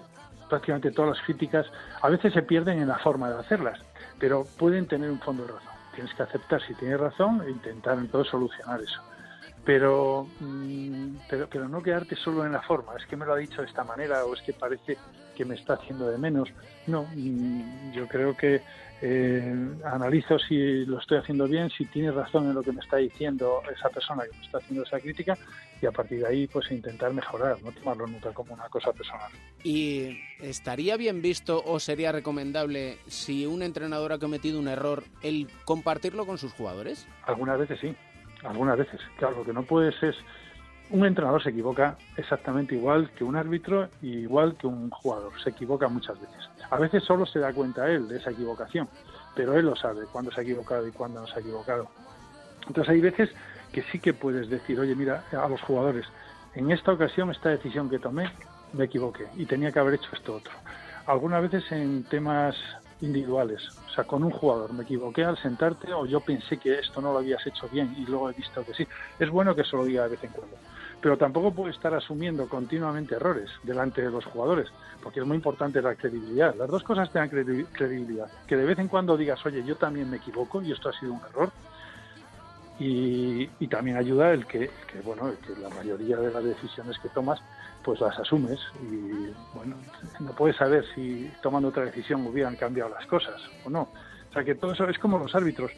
[0.49, 1.65] prácticamente todas las críticas
[2.01, 3.79] a veces se pierden en la forma de hacerlas,
[4.19, 5.73] pero pueden tener un fondo de razón.
[5.93, 9.01] Tienes que aceptar si tienes razón e intentar entonces solucionar eso.
[9.65, 13.37] Pero, mm, pero, pero no quedarte solo en la forma, es que me lo ha
[13.37, 14.97] dicho de esta manera o es que parece
[15.35, 16.49] que me está haciendo de menos.
[16.87, 18.61] No, mm, yo creo que
[19.01, 22.97] eh, analizo si lo estoy haciendo bien, si tiene razón en lo que me está
[22.97, 25.37] diciendo esa persona que me está haciendo esa crítica
[25.81, 29.31] y a partir de ahí pues intentar mejorar, no tomarlo nunca como una cosa personal.
[29.63, 35.47] ¿Y estaría bien visto o sería recomendable si un entrenador ha cometido un error el
[35.65, 37.07] compartirlo con sus jugadores?
[37.25, 37.95] Algunas veces sí,
[38.43, 38.99] algunas veces.
[39.17, 40.15] Claro, lo que no puedes es
[40.91, 45.31] un entrenador se equivoca exactamente igual que un árbitro y igual que un jugador.
[45.43, 46.49] Se equivoca muchas veces.
[46.69, 48.89] A veces solo se da cuenta él de esa equivocación,
[49.35, 51.87] pero él lo sabe cuándo se ha equivocado y cuándo no se ha equivocado.
[52.67, 53.29] Entonces hay veces
[53.71, 56.05] que sí que puedes decir, oye, mira, a los jugadores,
[56.55, 58.31] en esta ocasión, esta decisión que tomé,
[58.73, 60.53] me equivoqué y tenía que haber hecho esto otro.
[61.05, 62.55] Algunas veces en temas
[63.01, 67.01] individuales, o sea, con un jugador, me equivoqué al sentarte o yo pensé que esto
[67.01, 68.87] no lo habías hecho bien y luego he visto que sí.
[69.19, 70.57] Es bueno que se lo diga de vez en cuando
[71.01, 74.67] pero tampoco puede estar asumiendo continuamente errores delante de los jugadores,
[75.01, 76.55] porque es muy importante la credibilidad.
[76.55, 78.29] Las dos cosas tengan credibilidad.
[78.47, 81.13] Que de vez en cuando digas, oye, yo también me equivoco y esto ha sido
[81.13, 81.51] un error.
[82.81, 84.69] Y, también ayuda el que,
[85.03, 87.41] bueno, que la mayoría de las decisiones que tomas,
[87.83, 88.59] pues las asumes.
[88.81, 89.75] Y bueno,
[90.19, 93.89] no puedes saber si tomando otra decisión hubieran cambiado las cosas o no.
[94.29, 95.71] O sea que todo eso es como los árbitros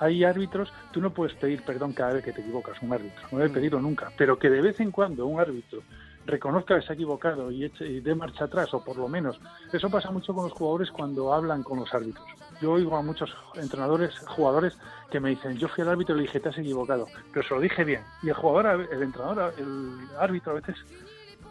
[0.00, 3.38] hay árbitros, tú no puedes pedir perdón cada vez que te equivocas, un árbitro, no
[3.38, 3.54] debe mm.
[3.54, 5.82] pedirlo nunca, pero que de vez en cuando un árbitro
[6.28, 9.40] reconozca que se ha equivocado y, eche, dé marcha atrás, o por lo menos,
[9.72, 12.24] eso pasa mucho con los jugadores cuando hablan con los árbitros.
[12.60, 14.76] Yo oigo a muchos entrenadores, jugadores,
[15.10, 17.54] que me dicen, yo fui al árbitro y le dije, te has equivocado, pero se
[17.54, 18.02] lo dije bien.
[18.22, 20.76] Y el jugador, el entrenador, el árbitro a veces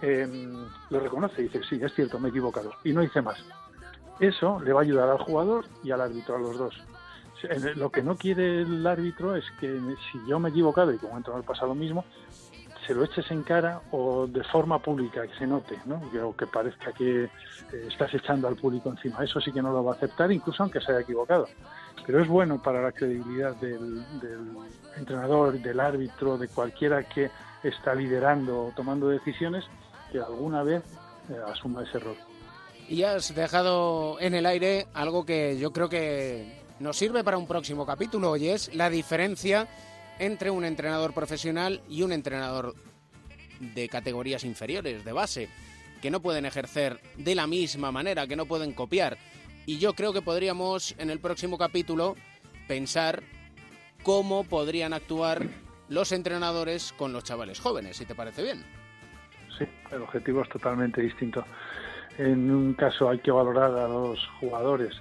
[0.02, 3.44] em, lo reconoce y dice, sí, es cierto, me he equivocado, y no dice más.
[4.20, 6.84] Eso le va a ayudar al jugador y al árbitro, a los dos.
[7.76, 9.80] Lo que no quiere el árbitro es que
[10.12, 12.04] si yo me he equivocado y como entrenador pasa lo mismo,
[12.88, 16.02] se lo eches en cara o de forma pública, que se note, ¿no?
[16.26, 17.30] o que parezca que eh,
[17.88, 19.24] estás echando al público encima.
[19.24, 21.48] Eso sí que no lo va a aceptar, incluso aunque se haya equivocado.
[22.06, 24.56] Pero es bueno para la credibilidad del, del
[24.96, 27.30] entrenador, del árbitro, de cualquiera que
[27.62, 29.66] está liderando o tomando decisiones,
[30.12, 30.82] que alguna vez
[31.30, 32.16] eh, asuma ese rol.
[32.88, 37.48] Y has dejado en el aire algo que yo creo que nos sirve para un
[37.48, 39.68] próximo capítulo y es la diferencia
[40.20, 42.76] entre un entrenador profesional y un entrenador
[43.60, 45.50] de categorías inferiores, de base,
[46.02, 49.18] que no pueden ejercer de la misma manera, que no pueden copiar.
[49.66, 52.16] Y yo creo que podríamos en el próximo capítulo
[52.68, 53.24] pensar
[54.04, 55.48] cómo podrían actuar
[55.90, 58.64] los entrenadores con los chavales jóvenes, si te parece bien.
[59.58, 61.44] Sí, el objetivo es totalmente distinto.
[62.18, 64.94] En un caso hay que valorar a los jugadores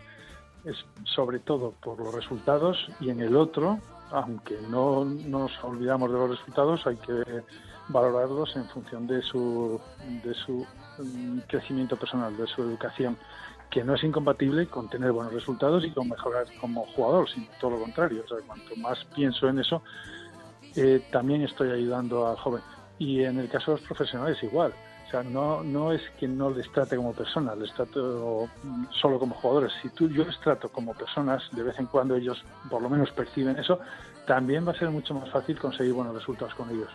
[0.67, 3.79] es sobre todo por los resultados y en el otro,
[4.11, 7.43] aunque no nos olvidamos de los resultados, hay que
[7.89, 9.81] valorarlos en función de su,
[10.25, 10.67] de su
[10.99, 13.17] mm, crecimiento personal, de su educación,
[13.71, 17.73] que no es incompatible con tener buenos resultados y con mejorar como jugador, sino todo
[17.73, 18.23] lo contrario.
[18.25, 19.83] O sea, cuanto más pienso en eso,
[20.75, 22.63] eh, también estoy ayudando al joven.
[22.99, 24.73] Y en el caso de los profesionales igual.
[25.07, 28.49] O sea, no, no es que no les trate como personas, les trato
[28.91, 29.73] solo como jugadores.
[29.81, 33.11] Si tú, yo les trato como personas, de vez en cuando ellos por lo menos
[33.13, 33.79] perciben eso,
[34.27, 36.89] también va a ser mucho más fácil conseguir buenos resultados con ellos.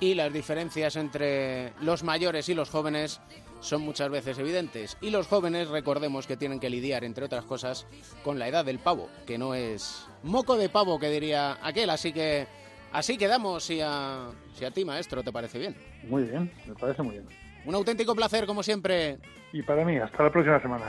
[0.00, 3.20] Y las diferencias entre los mayores y los jóvenes
[3.58, 4.96] son muchas veces evidentes.
[5.00, 7.86] Y los jóvenes, recordemos que tienen que lidiar, entre otras cosas,
[8.22, 11.90] con la edad del pavo, que no es moco de pavo, que diría aquel.
[11.90, 12.46] Así que
[12.92, 15.76] así quedamos, si a, si a ti, maestro, te parece bien.
[16.04, 17.47] Muy bien, me parece muy bien.
[17.68, 19.18] Un auténtico placer, como siempre.
[19.52, 20.86] Y para mí, hasta la próxima semana.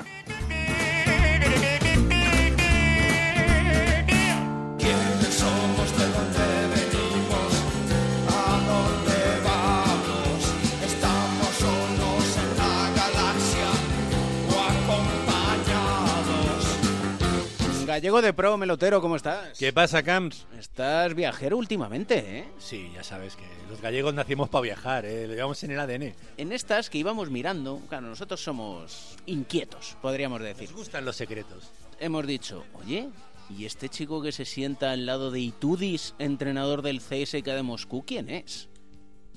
[17.99, 19.59] Gallego de pro, melotero, ¿cómo estás?
[19.59, 20.47] ¿Qué pasa, Camps?
[20.57, 22.47] Estás viajero últimamente, ¿eh?
[22.57, 25.27] Sí, ya sabes que los gallegos nacimos para viajar, ¿eh?
[25.27, 26.13] lo llevamos en el ADN.
[26.37, 30.69] En estas que íbamos mirando, claro, nosotros somos inquietos, podríamos decir.
[30.69, 31.71] Nos gustan los secretos.
[31.99, 33.09] Hemos dicho, oye,
[33.49, 38.05] ¿y este chico que se sienta al lado de Itudis, entrenador del CSK de Moscú,
[38.07, 38.69] quién es?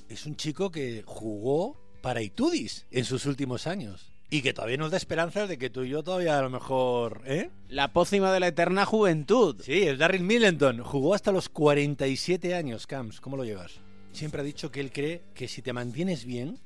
[0.08, 4.11] Es un chico que jugó para Itudis en sus últimos años.
[4.32, 7.20] Y que todavía nos da esperanzas de que tú y yo todavía a lo mejor,
[7.26, 7.50] ¿eh?
[7.68, 9.60] La pócima de la eterna juventud.
[9.62, 13.20] Sí, el Darryl Millenton jugó hasta los 47 años, Camps.
[13.20, 13.80] ¿Cómo lo llevas?
[14.12, 16.58] Siempre ha dicho que él cree que si te mantienes bien,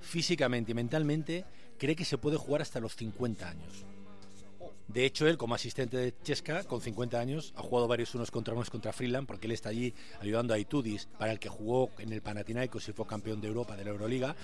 [0.00, 1.44] físicamente y mentalmente,
[1.76, 3.84] cree que se puede jugar hasta los 50 años.
[4.92, 8.54] De hecho, él, como asistente de Chesca, con 50 años, ha jugado varios unos contra
[8.54, 12.12] unos contra Freeland, porque él está allí ayudando a Itudis, para el que jugó en
[12.12, 14.34] el Panathinaikos y fue campeón de Europa de la Euroliga.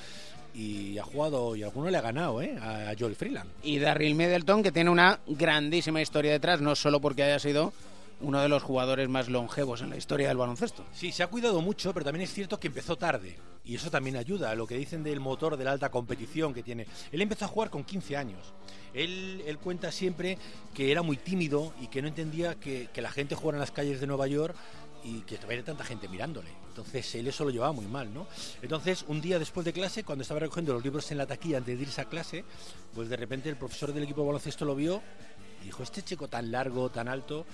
[0.54, 2.56] Y ha jugado, y alguno le ha ganado, ¿eh?
[2.60, 3.50] A Joel Freeland.
[3.62, 7.72] Y Darryl Middleton, que tiene una grandísima historia detrás, no solo porque haya sido
[8.20, 10.84] uno de los jugadores más longevos en la historia del baloncesto.
[10.92, 13.36] Sí, se ha cuidado mucho, pero también es cierto que empezó tarde.
[13.64, 16.62] Y eso también ayuda a lo que dicen del motor de la alta competición que
[16.62, 16.86] tiene.
[17.10, 18.54] Él empezó a jugar con 15 años.
[18.94, 20.38] Él, él cuenta siempre
[20.72, 23.72] que era muy tímido y que no entendía que, que la gente jugara en las
[23.72, 24.56] calles de Nueva York
[25.06, 26.48] y que tuviera tanta gente mirándole.
[26.68, 28.26] Entonces él eso lo llevaba muy mal, ¿no?
[28.60, 31.76] Entonces un día después de clase, cuando estaba recogiendo los libros en la taquilla antes
[31.76, 32.44] de irse a clase,
[32.94, 35.02] pues de repente el profesor del equipo de baloncesto lo vio
[35.64, 37.46] dijo, este chico tan largo, tan alto,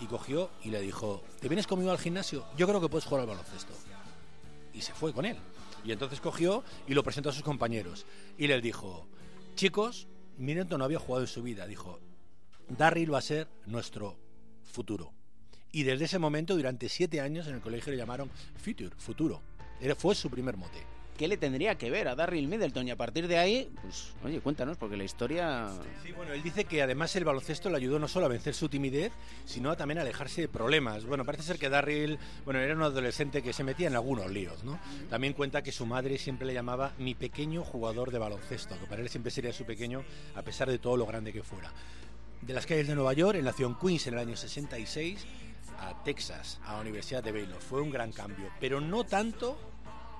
[0.00, 2.44] y cogió y le dijo, ¿te vienes conmigo al gimnasio?
[2.56, 3.72] Yo creo que puedes jugar al baloncesto.
[4.72, 5.36] Y se fue con él.
[5.84, 8.06] Y entonces cogió y lo presentó a sus compañeros.
[8.36, 9.06] Y les dijo,
[9.54, 11.66] chicos, Middleton no había jugado en su vida.
[11.66, 12.00] Dijo,
[12.68, 14.16] Darryl va a ser nuestro
[14.64, 15.12] futuro.
[15.72, 19.42] Y desde ese momento, durante siete años, en el colegio le llamaron Future, futuro.
[19.96, 20.97] Fue su primer mote.
[21.18, 22.86] ¿Qué le tendría que ver a Darryl Middleton?
[22.86, 25.68] Y a partir de ahí, pues, oye, cuéntanos, porque la historia...
[26.04, 28.68] Sí, bueno, él dice que además el baloncesto le ayudó no solo a vencer su
[28.68, 29.12] timidez,
[29.44, 31.06] sino a también a alejarse de problemas.
[31.06, 34.62] Bueno, parece ser que Darryl, bueno, era un adolescente que se metía en algunos líos,
[34.62, 34.78] ¿no?
[35.10, 39.02] También cuenta que su madre siempre le llamaba mi pequeño jugador de baloncesto, que para
[39.02, 40.04] él siempre sería su pequeño,
[40.36, 41.72] a pesar de todo lo grande que fuera.
[42.42, 45.26] De las calles de Nueva York, él nació en Queens en el año 66,
[45.80, 47.60] a Texas, a la Universidad de Baylor.
[47.60, 49.58] Fue un gran cambio, pero no tanto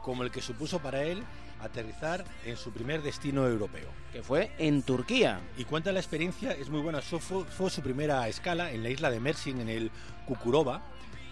[0.09, 1.23] como el que supuso para él
[1.61, 3.91] aterrizar en su primer destino europeo.
[4.11, 5.39] Que fue en Turquía.
[5.59, 7.03] Y cuenta la experiencia, es muy buena.
[7.03, 9.91] Fue, fue, su primera escala en la isla de Mersin, en el
[10.25, 10.81] Kukurova.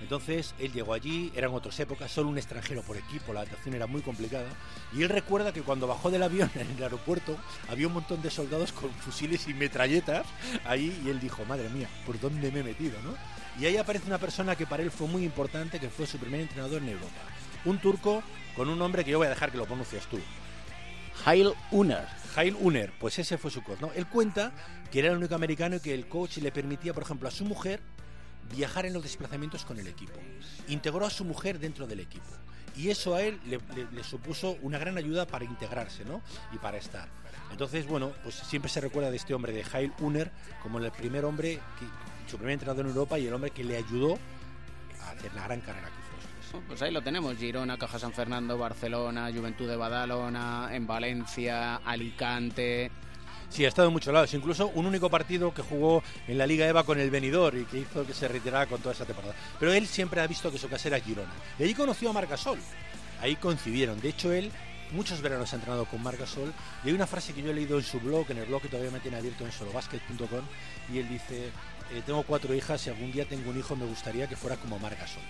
[0.02, 3.86] Entonces él llegó allí, eran otras épocas, solo un extranjero por equipo, la adaptación era
[3.86, 4.50] muy complicada.
[4.92, 7.34] Y él recuerda que cuando bajó del avión en el aeropuerto
[7.70, 10.26] había un montón de soldados con fusiles y metralletas
[10.66, 13.00] ahí y él dijo, madre mía, ¿por dónde me he metido?
[13.00, 13.14] ¿no?
[13.58, 16.42] Y ahí aparece una persona que para él fue muy importante, que fue su primer
[16.42, 17.22] entrenador en Europa.
[17.66, 18.22] Un turco
[18.57, 20.18] con un nombre que yo voy a dejar que lo pronuncies tú.
[21.24, 22.07] Hail Uner.
[22.37, 23.81] Hail Uner, pues ese fue su coach.
[23.81, 23.90] ¿no?
[23.94, 24.52] Él cuenta
[24.90, 27.44] que era el único americano y que el coach le permitía, por ejemplo, a su
[27.44, 27.81] mujer
[28.55, 30.12] viajar en los desplazamientos con el equipo.
[30.68, 32.26] Integró a su mujer dentro del equipo.
[32.76, 36.20] y eso a él le, le- le supuso una gran ayuda para integrarse ¿no?
[36.52, 37.09] y para estar.
[37.50, 40.31] Entonces, bueno, pues siempre se recuerda de este hombre, de Jail Uner,
[40.62, 43.76] como el primer hombre, que, su primer entrenador en Europa y el hombre que le
[43.79, 44.18] ayudó
[45.02, 46.05] a hacer la gran carrera que.
[46.66, 52.90] Pues ahí lo tenemos, Girona, Caja San Fernando, Barcelona, Juventud de Badalona, en Valencia, Alicante...
[53.48, 54.35] Sí, ha estado en muchos lados.
[54.35, 57.78] Incluso un único partido que jugó en la Liga EVA con el Benidorm y que
[57.78, 59.35] hizo que se retirara con toda esa temporada.
[59.61, 61.32] Pero él siempre ha visto que su casa era Girona.
[61.59, 62.59] Y allí conoció a Margasol.
[63.20, 64.00] Ahí coincidieron.
[64.00, 64.50] De hecho, él
[64.92, 66.52] muchos veranos ha entrenado con Margasol.
[66.85, 68.68] Y hay una frase que yo he leído en su blog, en el blog que
[68.68, 70.44] todavía me tiene abierto en solobasket.com.
[70.92, 71.46] Y él dice,
[71.92, 74.78] eh, tengo cuatro hijas, si algún día tengo un hijo me gustaría que fuera como
[74.78, 75.22] Margasol.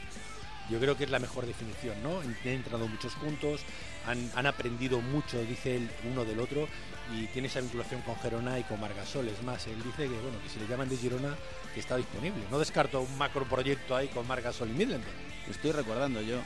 [0.70, 2.20] Yo creo que es la mejor definición, ¿no?
[2.20, 3.60] Han entrenado muchos juntos,
[4.06, 6.68] han, han aprendido mucho, dice él, uno del otro,
[7.14, 9.28] y tiene esa vinculación con Gerona y con Margasol.
[9.28, 11.34] Es más, él dice que, bueno, que si le llaman de Girona,
[11.72, 12.42] que está disponible.
[12.50, 15.04] No descarto un macro proyecto ahí con Margasol y Midland.
[15.48, 16.40] Estoy recordando yo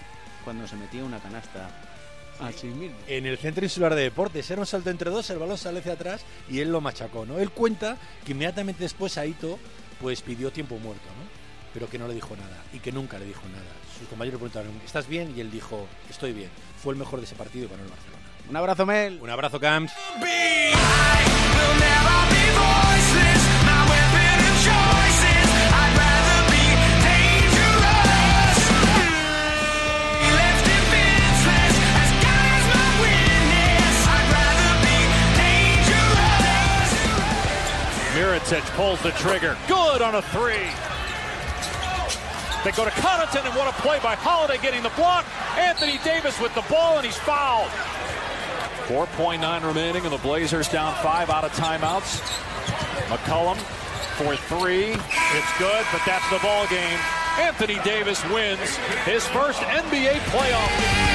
[0.45, 1.71] cuando se metía una canasta
[2.41, 2.97] así mismo.
[3.07, 5.93] En el Centro Insular de Deportes era un salto entre dos, el balón sale hacia
[5.93, 7.39] atrás y él lo machacó, ¿no?
[7.39, 9.59] Él cuenta que inmediatamente después Aito
[10.01, 11.40] pues pidió tiempo muerto, ¿no?
[11.73, 13.71] Pero que no le dijo nada y que nunca le dijo nada.
[13.99, 15.33] Sus compañeros le preguntaron, ¿estás bien?
[15.37, 16.51] Y él dijo, estoy bien.
[16.83, 18.23] Fue el mejor de ese partido y ganó el Barcelona.
[18.49, 19.19] Un abrazo, Mel.
[19.23, 19.93] Un abrazo, Camps.
[38.15, 39.57] Miritich pulls the trigger.
[39.69, 40.69] Good on a three.
[42.65, 45.25] They go to Connaughton, and what a play by Holiday getting the block.
[45.57, 47.71] Anthony Davis with the ball, and he's fouled.
[48.87, 52.21] 4.9 remaining, and the Blazers down five out of timeouts.
[53.09, 53.57] McCullum
[54.21, 54.91] for three.
[54.93, 56.99] It's good, but that's the ball game.
[57.39, 61.10] Anthony Davis wins his first NBA playoff game.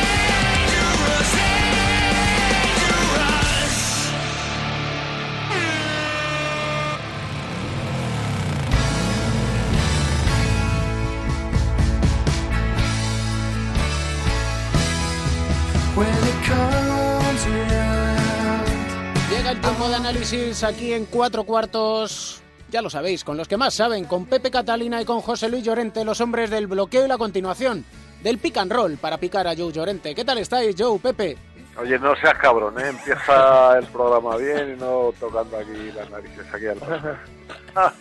[19.66, 22.42] Tiempo de análisis aquí en cuatro cuartos.
[22.70, 25.64] Ya lo sabéis, con los que más saben, con Pepe Catalina y con José Luis
[25.64, 27.86] Llorente, los hombres del bloqueo y la continuación,
[28.22, 30.14] del pick and roll para picar a Joe Llorente.
[30.14, 31.38] ¿Qué tal estáis, Joe, Pepe?
[31.78, 32.90] Oye, no seas cabrón, ¿eh?
[32.90, 36.78] Empieza el programa bien y no tocando aquí las narices aquí al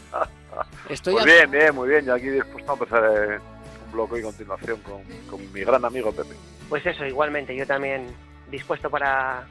[0.88, 2.04] Estoy Pues a- bien, bien, muy bien.
[2.04, 3.38] Yo aquí dispuesto a empezar eh,
[3.86, 6.34] un bloque y continuación con, con mi gran amigo Pepe.
[6.68, 8.06] Pues eso, igualmente, yo también
[8.50, 9.46] dispuesto para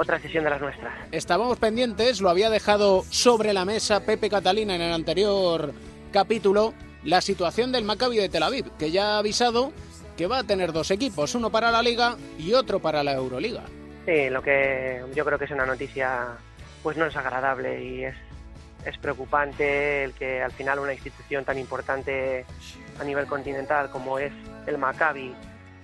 [0.00, 0.94] otra sesión de las nuestras.
[1.12, 5.74] Estábamos pendientes, lo había dejado sobre la mesa Pepe Catalina en el anterior
[6.10, 6.72] capítulo,
[7.04, 9.72] la situación del Maccabi de Tel Aviv, que ya ha avisado
[10.16, 13.62] que va a tener dos equipos, uno para la Liga y otro para la Euroliga.
[14.06, 16.28] Sí, lo que yo creo que es una noticia
[16.82, 18.14] pues no es agradable y es,
[18.86, 22.46] es preocupante el que al final una institución tan importante
[22.98, 24.32] a nivel continental como es
[24.66, 25.34] el Maccabi,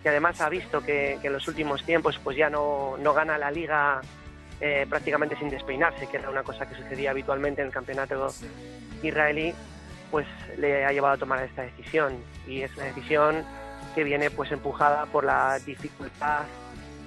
[0.07, 3.37] que además ha visto que, que en los últimos tiempos pues ya no, no gana
[3.37, 4.01] la liga
[4.61, 8.33] eh, prácticamente sin despeinarse, que era una cosa que sucedía habitualmente en el campeonato
[9.03, 9.53] israelí,
[10.12, 12.19] pues le ha llevado a tomar esta decisión.
[12.47, 13.45] Y es una decisión
[13.97, 16.45] que viene pues empujada por la dificultad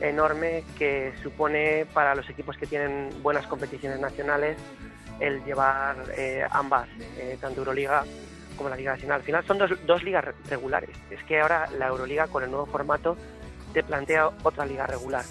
[0.02, 4.58] enorme que supone para los equipos que tienen buenas competiciones nacionales
[5.22, 8.04] el llevar eh, ambas, eh, tanto Euroliga
[8.60, 9.22] como la Liga Nacional.
[9.22, 10.92] Al final son dos, dos ligas re- regulares.
[11.10, 13.18] Es que ahora la Euroliga con el nuevo formato
[13.74, 15.24] te plantea otra liga regular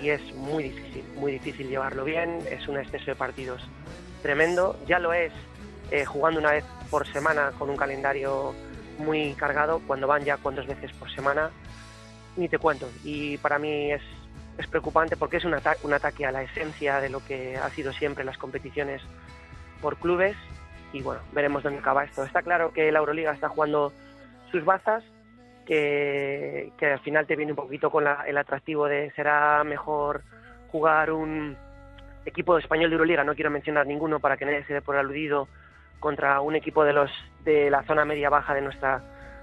[0.00, 3.62] y es muy difícil, muy difícil llevarlo bien, es un exceso de partidos
[4.22, 5.32] tremendo, ya lo es
[5.90, 8.54] eh, jugando una vez por semana con un calendario
[8.98, 11.50] muy cargado, cuando van ya con veces por semana,
[12.36, 12.88] ni te cuento.
[13.04, 14.02] Y para mí es,
[14.58, 17.70] es preocupante porque es un, ata- un ataque a la esencia de lo que ha
[17.70, 19.00] sido siempre las competiciones
[19.80, 20.36] por clubes
[20.92, 22.24] y bueno, veremos dónde acaba esto.
[22.24, 23.92] Está claro que la Euroliga está jugando
[24.50, 25.04] sus bazas,
[25.66, 30.22] que, que al final te viene un poquito con la- el atractivo de será mejor
[30.72, 31.56] jugar un
[32.24, 35.48] equipo español de Euroliga, no quiero mencionar ninguno para que nadie se dé por aludido,
[36.00, 37.10] contra un equipo de los
[37.44, 39.02] de la zona media baja de nuestra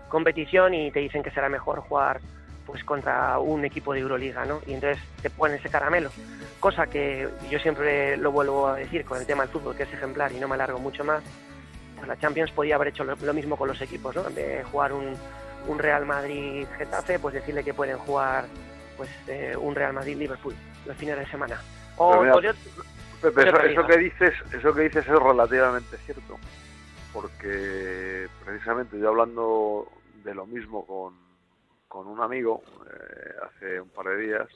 [0.10, 2.22] competición y te dicen que será mejor jugar
[2.66, 4.62] pues contra un equipo de Euroliga, ¿no?
[4.66, 6.10] Y entonces te ponen ese caramelo,
[6.60, 9.94] cosa que yo siempre lo vuelvo a decir con el tema del fútbol, que es
[9.94, 11.24] ejemplar y no me alargo mucho más.
[11.96, 14.28] Pues la Champions podía haber hecho lo, lo mismo con los equipos, ¿no?
[14.28, 15.16] En vez de jugar un,
[15.68, 18.46] un Real Madrid Getafe, pues decirle que pueden jugar
[18.98, 20.56] pues eh, un Real Madrid Liverpool
[20.86, 21.62] los fines de semana.
[21.98, 22.54] O, mira,
[23.22, 26.38] Pepe, eso, que dices, eso que dices es relativamente cierto,
[27.14, 29.88] porque precisamente yo hablando
[30.24, 31.14] de lo mismo con,
[31.96, 34.48] con un amigo eh, hace un par de días.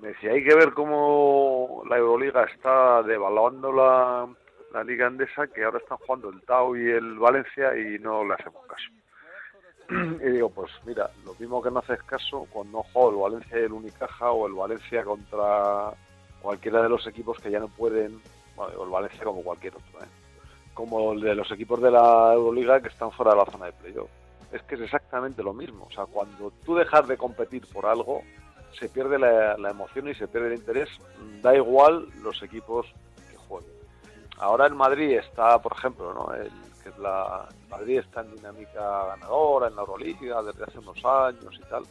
[0.00, 4.26] Me decía, hay que ver cómo la Euroliga está devaluando la,
[4.72, 8.32] la Liga Andesa, que ahora están jugando el Tau y el Valencia y no le
[8.32, 8.90] hacemos caso.
[10.24, 13.64] y digo, pues mira, lo mismo que no haces caso cuando juega el Valencia y
[13.64, 15.92] el Unicaja o el Valencia contra
[16.40, 18.22] cualquiera de los equipos que ya no pueden,
[18.56, 20.08] o el Valencia como cualquier otro, ¿eh?
[20.72, 23.72] como el de los equipos de la Euroliga que están fuera de la zona de
[23.72, 24.08] playoff.
[24.54, 25.86] Es que es exactamente lo mismo.
[25.86, 28.22] O sea, cuando tú dejas de competir por algo,
[28.78, 30.88] se pierde la, emoción y se pierde el interés.
[31.42, 32.86] Da igual los equipos
[33.28, 33.72] que jueguen.
[34.38, 36.32] Ahora en Madrid está, por ejemplo, ¿no?
[36.34, 36.52] El,
[36.84, 41.58] que es la Madrid está en dinámica ganadora en la Euroliga desde hace unos años
[41.58, 41.82] y tal.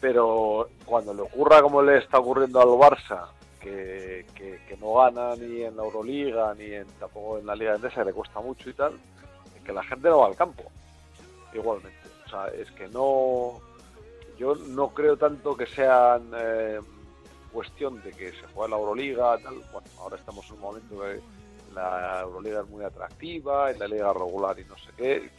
[0.00, 3.28] Pero cuando le ocurra como le está ocurriendo al Barça,
[3.60, 7.76] que, que, que no gana ni en la Euroliga ni en, tampoco en la Liga
[7.76, 8.98] Endesa, le cuesta mucho y tal,
[9.64, 10.64] que la gente no va al campo.
[11.52, 11.98] Igualmente.
[12.26, 13.60] O sea, es que no.
[14.38, 16.80] Yo no creo tanto que sean eh,
[17.52, 19.54] cuestión de que se juegue la Euroliga, tal.
[19.72, 21.20] Bueno, ahora estamos en un momento que
[21.74, 25.30] la Euroliga es muy atractiva, en la Liga regular y no sé qué.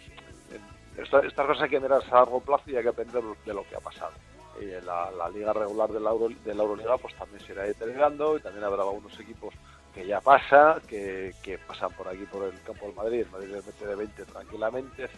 [0.98, 3.64] Esta- Estas cosas hay que mirarse a largo plazo y hay que aprender de lo
[3.70, 4.12] que ha pasado.
[4.60, 7.64] Y la, la liga regular de la, Euro- de la Euroliga pues también se irá
[7.64, 9.54] deteriorando y también habrá algunos equipos
[9.94, 13.50] que ya pasa, que, que pasan por aquí por el campo del Madrid, el Madrid
[13.52, 15.14] les mete de 20 tranquilamente, etc.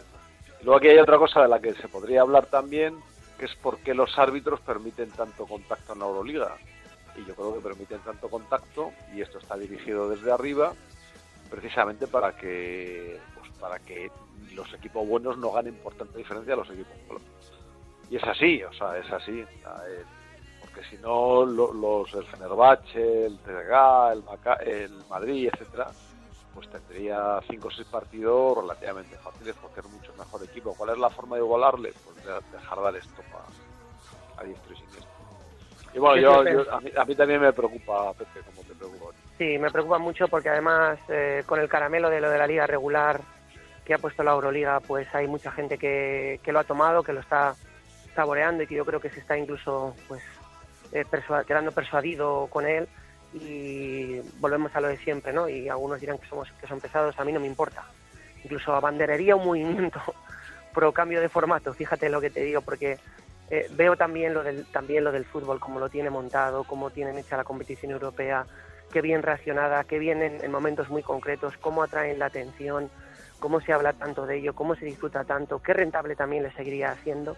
[0.62, 2.96] Luego aquí hay otra cosa de la que se podría hablar también,
[3.38, 6.56] que es por qué los árbitros permiten tanto contacto en la Euroliga.
[7.16, 10.72] Y yo creo que permiten tanto contacto, y esto está dirigido desde arriba,
[11.50, 14.10] precisamente para que pues, para que
[14.54, 17.22] los equipos buenos no ganen por tanta diferencia a los equipos malos.
[18.10, 19.44] Y es así, o sea, es así.
[20.60, 25.90] porque si no, lo- los, el Fenerbahce, el TDG, el, el Madrid, etcétera,
[26.54, 30.74] pues tendría cinco o seis partidos relativamente fáciles porque es mucho mejor equipo.
[30.74, 31.92] ¿Cuál es la forma de igualarle?
[32.04, 35.10] Pues de- dejar dar esto a, a diestro y siniestro.
[35.94, 39.12] Y bueno, yo, yo- a, mí, a mí también me preocupa, Pepe, como te preocupa.
[39.38, 42.66] Sí, me preocupa mucho porque además eh, con el caramelo de lo de la liga
[42.66, 43.20] regular
[43.84, 47.12] que ha puesto la Euroliga, pues hay mucha gente que, que lo ha tomado, que
[47.12, 47.56] lo está
[48.14, 50.22] saboreando y que yo creo que se está incluso pues
[50.92, 51.04] eh,
[51.46, 52.88] quedando persuadido con él
[53.34, 55.48] y volvemos a lo de siempre, ¿no?
[55.48, 57.84] Y algunos dirán que somos que son pesados, a mí no me importa.
[58.44, 60.00] Incluso abanderaría un movimiento
[60.74, 62.98] pro cambio de formato, fíjate lo que te digo, porque
[63.50, 67.18] eh, veo también lo del también lo del fútbol, cómo lo tiene montado, cómo tienen
[67.18, 68.46] hecha la competición europea,
[68.92, 72.90] qué bien reaccionada, qué bien en, en momentos muy concretos, cómo atraen la atención,
[73.38, 76.92] cómo se habla tanto de ello, cómo se disfruta tanto, qué rentable también le seguiría
[76.92, 77.36] haciendo,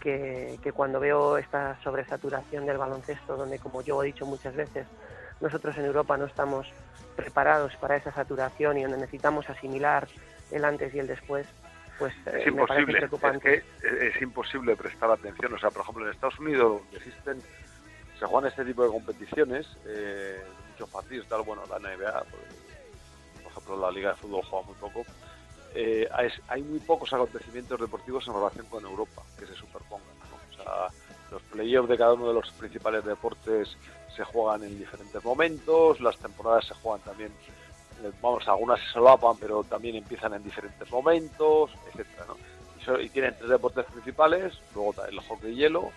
[0.00, 4.86] que, que cuando veo esta sobresaturación del baloncesto, donde como yo he dicho muchas veces,
[5.40, 6.66] nosotros en Europa no estamos
[7.16, 10.08] preparados para esa saturación y donde necesitamos asimilar
[10.50, 11.46] el antes y el después,
[11.98, 13.62] pues eh, es me parece imposible, es preocupante.
[13.80, 15.52] que es imposible prestar atención.
[15.54, 17.40] O sea, por ejemplo, en Estados Unidos existen,
[18.18, 23.52] se juegan este tipo de competiciones, eh, muchos partidos, tal, bueno, la NBA, pues, por
[23.52, 25.02] ejemplo, la Liga de Fútbol juega muy poco.
[25.74, 30.08] eh, hay, hay muy pocos acontecimientos deportivos en relación con Europa que se superpongan.
[30.30, 30.36] ¿no?
[30.36, 30.88] O sea,
[31.30, 33.76] los playoffs de cada uno de los principales deportes
[34.16, 37.32] se juegan en diferentes momentos, las temporadas se juegan también
[38.02, 42.36] eh, vamos, algunas se solapan, pero también empiezan en diferentes momentos, etcétera, ¿no?
[42.98, 45.90] Y, y tienen tres deportes principales, luego el hockey y hielo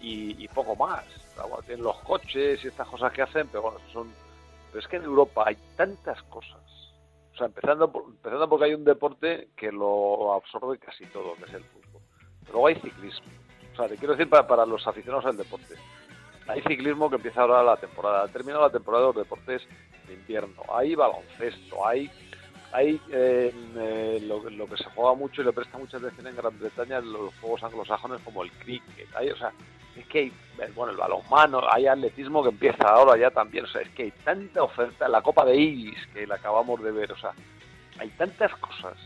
[0.00, 1.04] y, poco más.
[1.36, 4.10] Bueno, tienen los coches y estas cosas que hacen, pero bueno, son.
[4.68, 6.60] Pero es que en Europa hay tantas cosas.
[7.34, 11.44] O sea, empezando, por- empezando porque hay un deporte que lo absorbe casi todo, que
[11.44, 12.02] es el fútbol.
[12.40, 13.26] Pero luego hay ciclismo.
[13.72, 15.74] O sea, te quiero decir para, para los aficionados al deporte.
[16.50, 19.62] Hay ciclismo que empieza ahora la temporada, ha terminado la temporada de los deportes
[20.08, 22.10] de invierno, hay baloncesto, hay
[22.72, 26.36] hay eh, eh, lo, lo que se juega mucho y le presta mucha atención en
[26.36, 29.52] Gran Bretaña los juegos anglosajones como el cricket, hay, o sea,
[29.96, 33.68] es que hay, eh, bueno, el balonmano, hay atletismo que empieza ahora ya también, o
[33.68, 37.12] sea, es que hay tanta oferta, la Copa de Iris que la acabamos de ver,
[37.12, 37.32] o sea,
[37.98, 38.96] hay tantas cosas.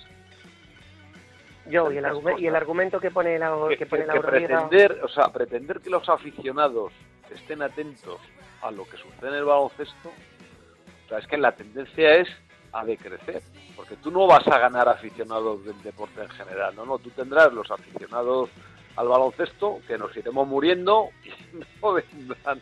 [1.66, 2.06] Yo, y el,
[2.38, 5.88] y argumento que pone la, que, que, pone la que pretender, o sea, pretender que
[5.88, 6.92] los aficionados
[7.30, 8.20] estén atentos
[8.62, 12.28] a lo que sucede en el baloncesto, o sea, es que la tendencia es
[12.72, 13.42] a decrecer,
[13.76, 17.52] porque tú no vas a ganar aficionados del deporte en general, no, no, tú tendrás
[17.52, 18.50] los aficionados
[18.96, 22.60] al baloncesto que nos iremos muriendo y no vendrán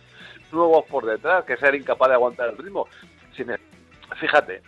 [0.50, 2.86] nuevos por detrás, que sean incapaz de aguantar el ritmo.
[3.34, 3.60] Sin e-
[4.20, 4.62] fíjate,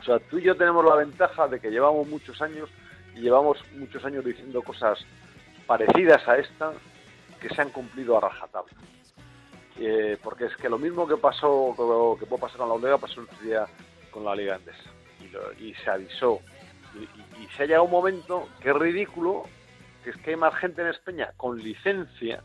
[0.00, 2.68] o sea, tú y yo tenemos la ventaja de que llevamos muchos años
[3.14, 4.98] y llevamos muchos años diciendo cosas
[5.66, 6.72] parecidas a esta
[7.40, 8.72] que se han cumplido a rajatabla.
[9.78, 11.74] Eh, porque es que lo mismo que pasó,
[12.18, 13.66] que puede pasar con la Liga, pasó el día
[14.10, 14.90] con la Liga Andesa.
[15.20, 16.40] Y, lo- y se avisó.
[16.94, 19.44] Y, y- y se ha llegado un momento que es ridículo
[20.04, 22.42] que es que hay más gente en España con licencia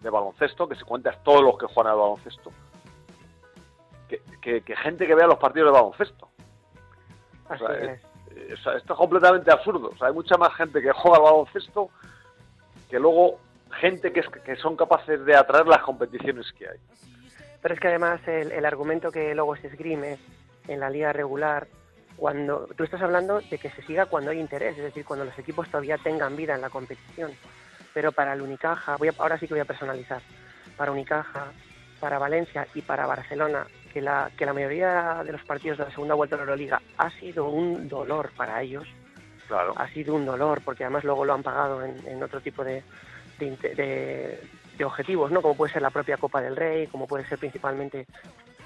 [0.00, 2.50] de baloncesto, que si cuentas todos los que juegan al baloncesto,
[4.08, 6.28] que, que- que gente que vea los partidos de baloncesto.
[7.48, 8.00] O Así sea, es.
[8.36, 9.90] es- o sea, esto es completamente absurdo.
[9.92, 11.90] O sea, hay mucha más gente que juega al baloncesto
[12.88, 13.38] que luego
[13.78, 16.78] gente que, es- que son capaces de atraer las competiciones que hay.
[17.62, 20.18] Pero es que además el, el argumento que luego se esgrime
[20.68, 21.66] en la liga regular,
[22.16, 25.38] cuando tú estás hablando de que se siga cuando hay interés, es decir, cuando los
[25.38, 27.32] equipos todavía tengan vida en la competición.
[27.94, 30.20] Pero para el Unicaja, voy a- ahora sí que voy a personalizar,
[30.76, 31.46] para Unicaja,
[31.98, 35.90] para Valencia y para Barcelona, que la, que la mayoría de los partidos de la
[35.90, 38.86] segunda vuelta de la Euroliga ha sido un dolor para ellos,
[39.48, 39.74] Claro.
[39.76, 42.84] ha sido un dolor, porque además luego lo han pagado en, en otro tipo de,
[43.46, 44.38] de, de-
[44.76, 45.42] de objetivos, ¿no?
[45.42, 48.06] Como puede ser la propia Copa del Rey, como puede ser principalmente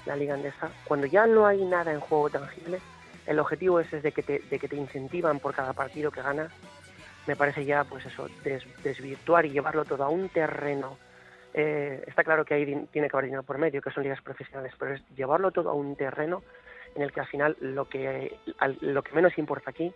[0.05, 0.69] la Liga Andesa.
[0.85, 2.79] Cuando ya no hay nada en juego tangible,
[3.25, 6.21] el objetivo ese es de que te, de que te incentivan por cada partido que
[6.21, 6.51] ganas,
[7.27, 10.97] me parece ya, pues eso, des- desvirtuar y llevarlo todo a un terreno.
[11.53, 14.73] eh, está claro que ahí tiene que haber dinero por medio, que son ligas profesionales,
[14.77, 16.43] pero es llevarlo todo a un terreno
[16.95, 18.37] en el que al final lo que,
[18.81, 19.91] lo que menos importa aquí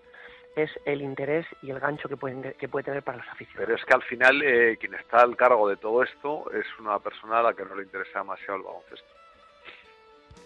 [0.56, 3.66] es el interés y el gancho que, pueden, que puede tener para los aficionados.
[3.66, 7.00] Pero es que al final eh, quien está al cargo de todo esto es una
[7.00, 9.08] persona a la que no le interesa demasiado el baloncesto.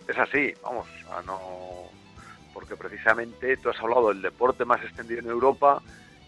[0.08, 1.90] Es así, vamos, sea, no...
[2.54, 5.82] Porque precisamente tú has hablado del deporte más extendido en Europa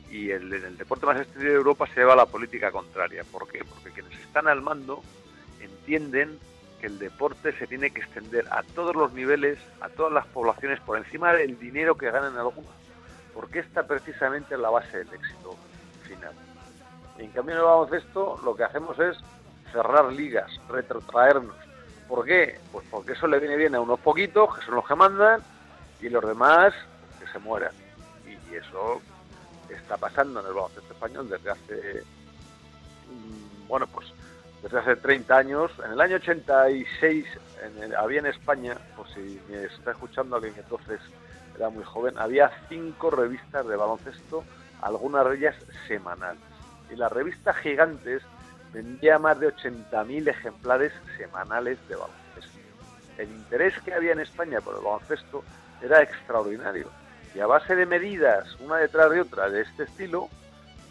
[0.10, 3.24] y el, el deporte más extendido de Europa se lleva la política contraria.
[3.24, 3.60] ¿Por qué?
[3.64, 5.04] Porque quienes están al mando
[5.62, 6.40] entienden
[6.80, 10.80] que el deporte se tiene que extender a todos los niveles, a todas las poblaciones,
[10.80, 12.85] por encima del dinero que ganan algunos.
[13.36, 15.56] Porque esta precisamente es la base del éxito
[16.08, 16.34] final.
[17.18, 19.18] En cambio en el baloncesto lo que hacemos es
[19.72, 21.56] cerrar ligas, retrotraernos.
[22.08, 22.58] ¿Por qué?
[22.72, 25.44] Pues porque eso le viene bien a unos poquitos, que son los que mandan,
[26.00, 26.74] y los demás
[27.20, 27.72] que se mueran.
[28.26, 29.02] Y eso
[29.70, 32.04] está pasando en el baloncesto español desde hace,
[33.10, 34.08] mm, bueno, pues
[34.64, 35.72] desde hace 30 años.
[35.84, 37.26] En el año 86
[37.64, 41.02] en el- había en España, por si me está escuchando alguien entonces
[41.56, 44.44] era muy joven, había cinco revistas de baloncesto,
[44.82, 45.56] algunas de ellas
[45.88, 46.42] semanales.
[46.92, 48.22] Y la revista Gigantes
[48.74, 52.60] vendía más de 80.000 ejemplares semanales de baloncesto.
[53.18, 55.44] El interés que había en España por el baloncesto
[55.82, 56.90] era extraordinario.
[57.34, 60.30] Y a base de medidas, una detrás de otra, de este estilo,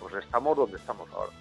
[0.00, 1.32] pues estamos donde estamos ahora.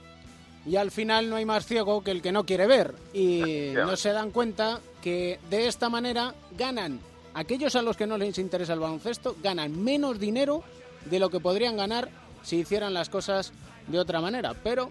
[0.66, 2.94] Y al final no hay más ciego que el que no quiere ver.
[3.14, 7.00] Y no se dan cuenta que de esta manera ganan
[7.34, 10.64] aquellos a los que no les interesa el baloncesto, ganan menos dinero
[11.06, 12.10] de lo que podrían ganar
[12.42, 13.52] si hicieran las cosas
[13.88, 14.54] de otra manera.
[14.64, 14.90] Pero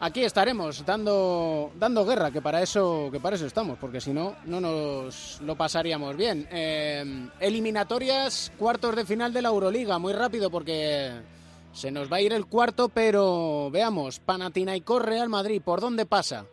[0.00, 4.36] aquí estaremos dando, dando guerra, que para eso que para eso estamos, porque si no,
[4.46, 6.46] no nos lo pasaríamos bien.
[6.50, 11.12] Eh, eliminatorias, cuartos de final de la Euroliga, muy rápido porque
[11.72, 16.44] se nos va a ir el cuarto, pero veamos, Panathinaikos Real Madrid, ¿por dónde pasa?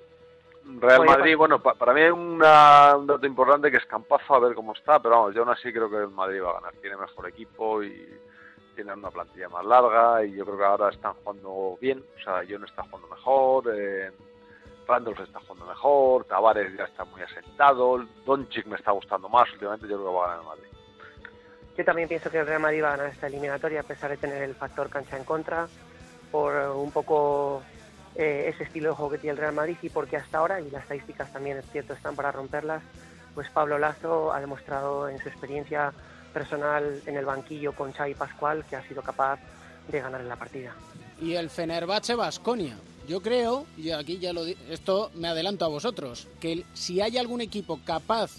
[0.78, 4.40] Real Madrid, bueno, pa- para mí hay una- un dato importante que es Campazo, a
[4.40, 6.74] ver cómo está, pero vamos, yo aún así creo que el Madrid va a ganar.
[6.82, 8.20] Tiene mejor equipo y
[8.76, 12.04] tiene una plantilla más larga y yo creo que ahora están jugando bien.
[12.18, 14.12] O sea, no está jugando mejor, eh,
[14.88, 19.88] Randolph está jugando mejor, Tavares ya está muy asentado, Doncic me está gustando más últimamente,
[19.88, 20.64] yo creo que va a ganar el Madrid.
[21.78, 24.18] Yo también pienso que el Real Madrid va a ganar esta eliminatoria a pesar de
[24.18, 25.68] tener el factor cancha en contra,
[26.32, 27.62] por eh, un poco
[28.20, 30.70] eh, ese estilo de juego que tiene el Real Madrid y porque hasta ahora, y
[30.70, 32.84] las estadísticas también es cierto están para romperlas,
[33.34, 35.94] pues Pablo Lazo ha demostrado en su experiencia
[36.34, 39.40] personal en el banquillo con Xavi Pascual que ha sido capaz
[39.88, 40.74] de ganar en la partida.
[41.22, 42.76] Y el Fenerbahce Basconia.
[43.08, 47.18] Yo creo, y aquí ya lo esto me adelanto a vosotros, que el- si hay
[47.18, 48.32] algún equipo capaz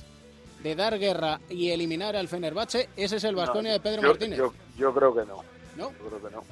[0.62, 4.08] de dar guerra y eliminar al Fenerbahce, ese es el Basconia No, de Pedro yo-
[4.08, 4.38] Martínez.
[4.38, 5.42] Yo, yo creo que no.
[5.76, 5.90] ¿No?
[5.92, 6.42] Yo creo que no.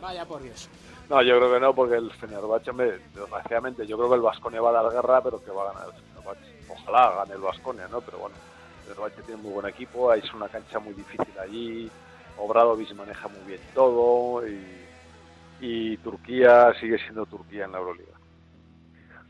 [0.00, 0.68] Vaya por Dios.
[1.08, 2.70] No, yo creo que no, porque el Fenerbahce,
[3.14, 5.88] desgraciadamente, yo creo que el Vasconia va a dar guerra, pero que va a ganar
[5.88, 6.70] el Fenerbahce.
[6.70, 8.00] Ojalá gane el Vasconia, ¿no?
[8.02, 11.90] Pero bueno, el Fenerbahce tiene muy buen equipo, es una cancha muy difícil allí,
[12.36, 18.12] Obradovic maneja muy bien todo y, Turquía sigue siendo Turquía en la Euroliga.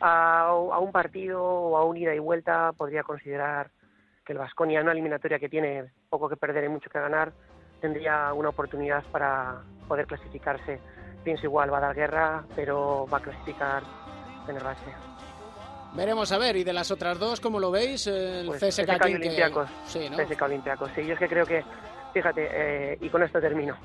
[0.00, 3.70] a, a un partido o a un ida y vuelta podría considerar
[4.28, 7.32] que el Vasconia, una eliminatoria que tiene poco que perder y mucho que ganar,
[7.80, 10.80] tendría una oportunidad para poder clasificarse.
[11.28, 13.82] Pienso igual, va a dar guerra, pero va a clasificar
[14.46, 14.90] Fenerbahce.
[15.92, 18.06] Veremos a ver, y de las otras dos, ¿cómo lo veis?
[18.06, 19.68] El Pues CSK y King que- Olympiacos.
[19.84, 20.16] Sí, ¿no?
[20.46, 20.90] Olympiacos.
[20.94, 21.62] Sí, yo es que creo que,
[22.14, 23.76] fíjate, eh, y con esto termino,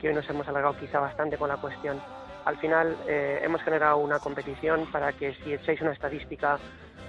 [0.00, 2.00] que hoy nos hemos alargado quizá bastante con la cuestión.
[2.46, 6.58] Al final eh, hemos generado una competición para que si echáis una estadística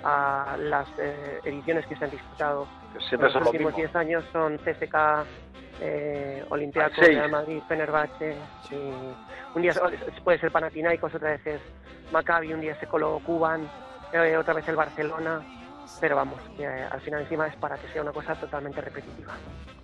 [0.03, 2.67] a las eh, ediciones que se han disputado
[3.11, 3.77] en los lo últimos mismo.
[3.77, 5.25] 10 años son CSK
[5.81, 6.97] eh, Olympiacos.
[6.97, 8.35] Real Madrid, Fenerbahce.
[8.71, 8.75] y
[9.55, 9.73] un día
[10.23, 11.61] puede ser Panathinaikos, otra vez es
[12.11, 13.69] Maccabi, un día se coló Cuban,
[14.13, 15.41] eh, otra vez el Barcelona.
[15.99, 19.33] Pero vamos, que eh, al final encima es para que sea una cosa totalmente repetitiva.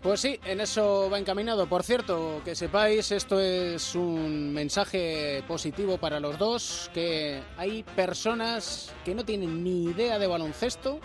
[0.01, 1.65] Pues sí, en eso va encaminado.
[1.67, 8.93] Por cierto, que sepáis, esto es un mensaje positivo para los dos, que hay personas
[9.03, 10.99] que no tienen ni idea de baloncesto,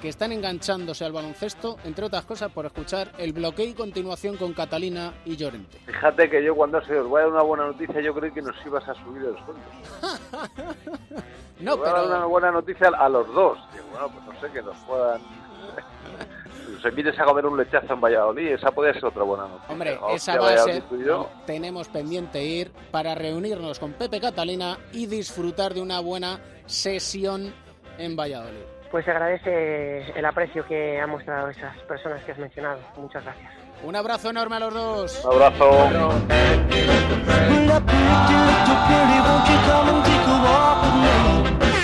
[0.00, 4.54] que están enganchándose al baloncesto, entre otras cosas por escuchar el bloqueo y continuación con
[4.54, 5.76] Catalina y Llorente.
[5.84, 8.40] Fíjate que yo cuando se os voy a dar una buena noticia, yo creí que
[8.40, 10.40] nos ibas a subir el sueldo.
[11.60, 13.58] No, Os voy a dar pero- una buena noticia a los dos.
[13.90, 15.20] Bueno, pues no sé, que nos puedan...
[16.70, 19.72] Nos invites a comer un lechazo en Valladolid, esa podría ser otra buena noticia.
[19.72, 20.82] Hombre, Hostia, esa va a ser...
[21.44, 27.52] Tenemos pendiente ir para reunirnos con Pepe Catalina y disfrutar de una buena sesión
[27.98, 28.62] en Valladolid.
[28.90, 32.80] Pues se agradece el aprecio que han mostrado esas personas que has mencionado.
[32.96, 33.52] Muchas gracias.
[33.82, 35.24] Un abrazo enorme a los dos.
[35.24, 35.70] Un abrazo.
[41.30, 41.79] A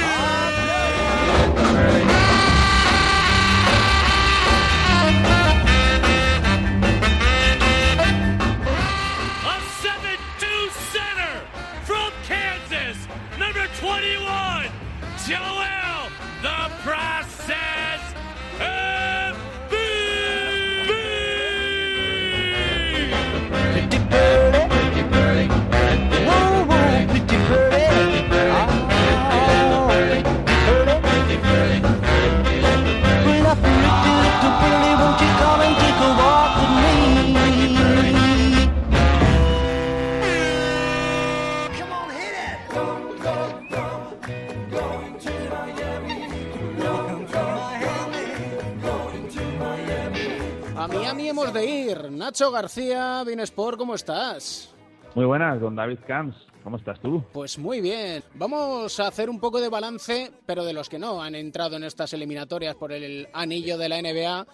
[52.27, 54.74] Nacho García, Sport, ¿cómo estás?
[55.14, 56.37] Muy buenas, don David Camps.
[56.64, 57.22] ¿Cómo estás tú?
[57.33, 58.20] Pues muy bien.
[58.35, 61.85] Vamos a hacer un poco de balance, pero de los que no han entrado en
[61.85, 64.45] estas eliminatorias por el anillo de la NBA.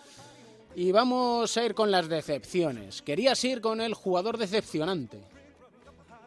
[0.77, 3.01] Y vamos a ir con las decepciones.
[3.01, 5.23] Querías ir con el jugador decepcionante.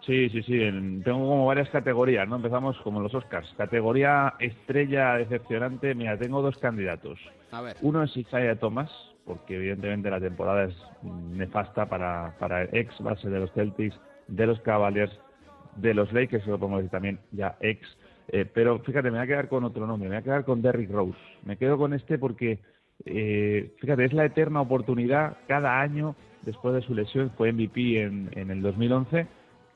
[0.03, 0.53] Sí, sí, sí.
[0.63, 2.37] en- tengo como varias categorías, ¿no?
[2.37, 3.53] Empezamos como los Oscars.
[3.55, 5.93] Categoría estrella decepcionante.
[5.93, 7.19] Mira, tengo dos candidatos.
[7.51, 7.77] A ver.
[7.83, 8.89] Uno es Isaiah Thomas,
[9.25, 14.47] porque evidentemente la temporada es nefasta para, para el ex base de los Celtics, de
[14.47, 15.11] los Cavaliers,
[15.75, 17.81] de los Lakers, se lo podemos decir también ya ex.
[18.29, 20.61] Eh, pero fíjate, me voy a quedar con otro nombre, me voy a quedar con
[20.61, 21.17] Derrick Rose.
[21.43, 22.59] Me quedo con este porque,
[23.05, 27.31] eh, fíjate, es la eterna oportunidad cada año después de su lesión.
[27.37, 29.27] Fue MVP en, en el 2011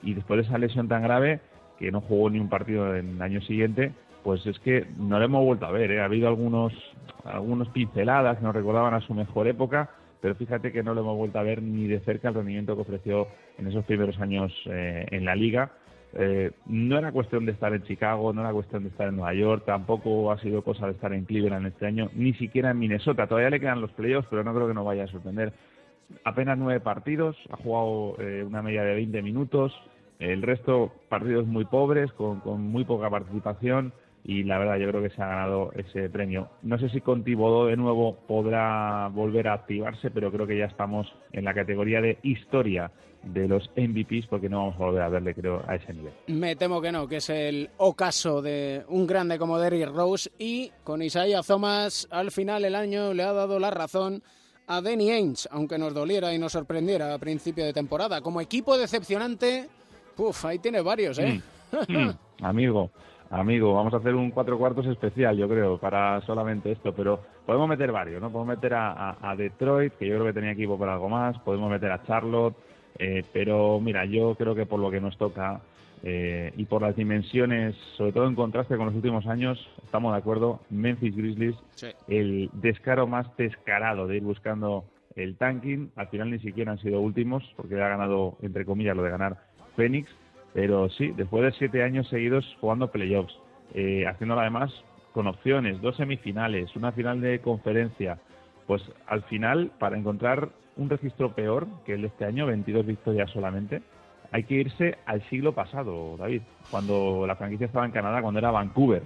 [0.04, 1.41] y después de esa lesión tan grave
[1.78, 3.93] que no jugó ni un partido en el año siguiente,
[4.30, 5.89] pues es que no lo hemos vuelto a ver.
[5.89, 6.01] ¿eh?
[6.01, 6.71] Ha habido algunos,
[7.23, 9.89] algunos pinceladas que nos recordaban a su mejor época,
[10.21, 12.84] pero fíjate que no lo hemos vuelto a ver ni de cerca el rendimiento que
[12.84, 13.27] ofreció
[13.57, 15.71] en esos primeros años eh, en la liga.
[16.13, 19.34] Eh, no era cuestión de estar en Chicago, no era cuestión de estar en Nueva
[19.34, 23.25] York, tampoco ha sido cosa de estar en Cleveland este año, ni siquiera en Minnesota.
[23.25, 25.53] Todavía le quedan los playoffs, pero no creo que nos vaya a sorprender
[26.23, 29.73] apenas nueve partidos, ha jugado eh, una media de 20 minutos,
[30.19, 33.91] el resto partidos muy pobres, con muy poca participación
[34.24, 36.49] y la verdad yo creo que se ha ganado ese premio.
[36.61, 40.65] No sé si con Tibodó de nuevo podrá volver a activarse, pero creo que ya
[40.65, 42.91] estamos en la categoría de historia
[43.24, 46.13] de los MVPs porque no vamos a volver a verle creo a ese nivel.
[46.28, 50.72] Me temo que no, que es el ocaso de un grande como Derrick Rose y
[50.84, 54.24] con Isaiah Thomas al final el año le ha dado la razón
[54.67, 58.22] a Danny Ainge, aunque nos doliera y nos sorprendiera a principio de temporada.
[58.22, 59.67] Como equipo decepcionante,
[60.43, 61.41] ahí tiene varios, ¿eh?
[61.88, 62.09] Mm,
[62.43, 62.91] amigo,
[63.30, 67.67] amigo, vamos a hacer un cuatro cuartos especial, yo creo, para solamente esto, pero podemos
[67.69, 68.32] meter varios, ¿no?
[68.32, 71.38] Podemos meter a, a- a Detroit, que yo creo que tenía equipo para algo más,
[71.39, 72.55] podemos meter a Charlotte,
[72.97, 75.61] eh, pero mira, yo creo que por lo que nos toca
[76.03, 80.19] eh, y por las dimensiones, sobre todo en contraste con los últimos años, estamos de
[80.19, 81.55] acuerdo, Memphis Grizzlies,
[82.07, 86.99] el descaro más descarado de ir buscando el tanking, al final ni siquiera han sido
[87.01, 89.38] últimos, porque ha ganado, entre comillas, lo de ganar
[89.75, 90.09] Phoenix,
[90.54, 93.38] pero sí, después de siete años seguidos jugando playoffs,
[93.74, 94.74] eh, haciéndolo además
[95.14, 98.20] con opciones, dos semifinales, una final de conferencia,
[98.68, 103.30] pues al final, para encontrar un registro peor que el de este año, 22 victorias
[103.32, 103.82] solamente,
[104.32, 108.52] hay que irse al siglo pasado, David, cuando la franquicia estaba en Canadá, cuando era
[108.52, 109.04] Vancouver.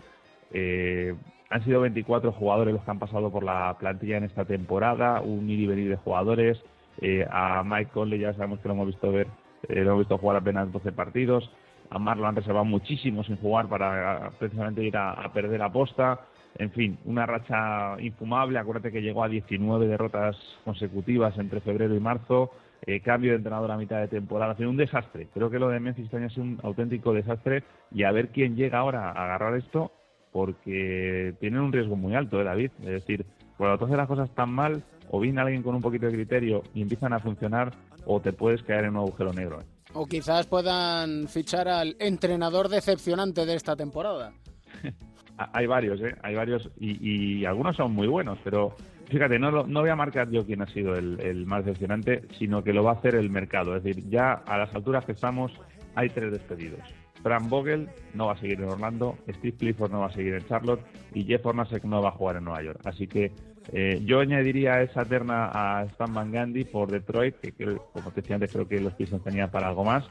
[0.52, 1.16] Eh,
[1.50, 5.50] han sido 24 jugadores los que han pasado por la plantilla en esta temporada, un
[5.50, 6.62] ir y venir de jugadores.
[7.00, 9.28] Eh, a Mike Conley ya sabemos que lo hemos visto ver,
[9.70, 11.50] eh, lo hemos visto jugar apenas 12 partidos.
[11.90, 16.22] A Mar lo han reservado muchísimo sin jugar para precisamente ir a, a perder aposta.
[16.58, 18.60] En fin, una racha infumable.
[18.60, 22.52] Acuérdate que llegó a 19 derrotas consecutivas entre febrero y marzo.
[22.86, 24.52] Eh, cambio de entrenador a mitad de temporada.
[24.52, 25.28] Ha sido un desastre.
[25.34, 27.64] Creo que lo de Memphis este año ha sido un auténtico desastre.
[27.92, 29.92] Y a ver quién llega ahora a agarrar esto,
[30.32, 32.72] porque tienen un riesgo muy alto, ¿eh, David?
[32.82, 33.26] Es decir,
[33.58, 36.82] cuando tú las cosas tan mal, o viene alguien con un poquito de criterio y
[36.82, 37.72] empiezan a funcionar,
[38.06, 39.62] o te puedes caer en un agujero negro.
[39.62, 39.66] ¿eh?
[39.94, 44.34] O quizás puedan fichar al entrenador decepcionante de esta temporada.
[45.38, 46.16] hay varios, ¿eh?
[46.24, 48.76] Hay varios y, y, algunos son muy buenos, pero
[49.08, 52.64] fíjate, no, no voy a marcar yo quién ha sido el, el, más decepcionante, sino
[52.64, 53.76] que lo va a hacer el mercado.
[53.76, 55.52] Es decir, ya a las alturas que estamos
[55.96, 56.82] hay tres despedidos.
[57.22, 60.46] Fran Vogel no va a seguir en Orlando, Steve Clifford no va a seguir en
[60.46, 60.82] Charlotte
[61.14, 62.82] y Jeff Hornacek no va a jugar en Nueva York.
[62.84, 63.32] Así que
[63.72, 68.36] eh, yo añadiría esa terna a Stan Van Gundy por Detroit, que, como te decía
[68.36, 70.06] antes creo que los Pistons tenían para algo más.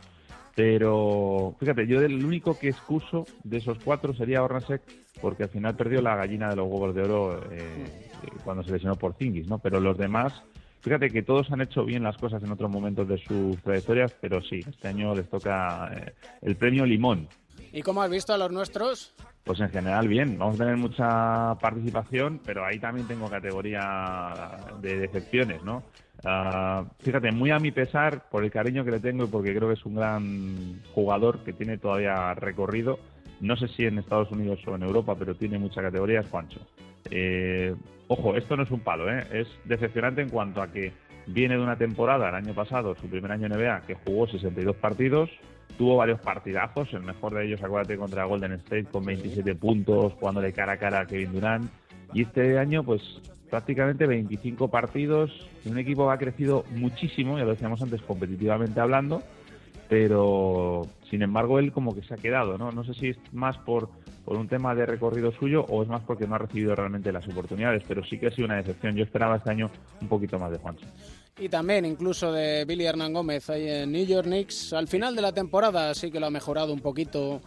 [0.54, 4.82] Pero fíjate, yo el único que excuso de esos cuatro sería Hornacek,
[5.20, 8.10] porque al final perdió la gallina de los huevos de oro eh,
[8.44, 9.58] cuando se lesionó por Zingis, ¿no?
[9.58, 10.42] Pero los demás,
[10.80, 14.42] fíjate que todos han hecho bien las cosas en otros momentos de sus trayectorias, pero
[14.42, 17.28] sí, este año les toca eh, el premio Limón.
[17.72, 19.14] ¿Y cómo has visto a los nuestros?
[19.44, 24.98] Pues en general bien, vamos a tener mucha participación, pero ahí también tengo categoría de
[24.98, 25.82] decepciones, ¿no?
[26.24, 29.66] Uh, fíjate, muy a mi pesar, por el cariño que le tengo y porque creo
[29.66, 33.00] que es un gran jugador que tiene todavía recorrido,
[33.40, 36.60] no sé si en Estados Unidos o en Europa, pero tiene mucha categoría, es Juancho.
[37.10, 37.74] Eh,
[38.06, 39.26] ojo, esto no es un palo, ¿eh?
[39.32, 40.92] es decepcionante en cuanto a que
[41.26, 44.76] viene de una temporada, el año pasado, su primer año en NBA, que jugó 62
[44.76, 45.28] partidos,
[45.78, 50.40] tuvo varios partidazos, el mejor de ellos, acuérdate, contra Golden State con 27 puntos, jugando
[50.40, 51.70] de cara a cara a Kevin Durant.
[52.14, 53.02] Y este año, pues
[53.52, 55.30] prácticamente 25 partidos,
[55.66, 59.22] un equipo que ha crecido muchísimo, ya lo decíamos antes, competitivamente hablando,
[59.90, 62.72] pero sin embargo él como que se ha quedado, ¿no?
[62.72, 63.90] No sé si es más por,
[64.24, 67.28] por un tema de recorrido suyo o es más porque no ha recibido realmente las
[67.28, 68.96] oportunidades, pero sí que ha sido una decepción.
[68.96, 69.70] Yo esperaba este año
[70.00, 70.86] un poquito más de Juancho.
[71.38, 74.72] Y también incluso de Billy Hernán Gómez ahí en New York Knicks.
[74.74, 77.40] Al final de la temporada sí que lo ha mejorado un poquito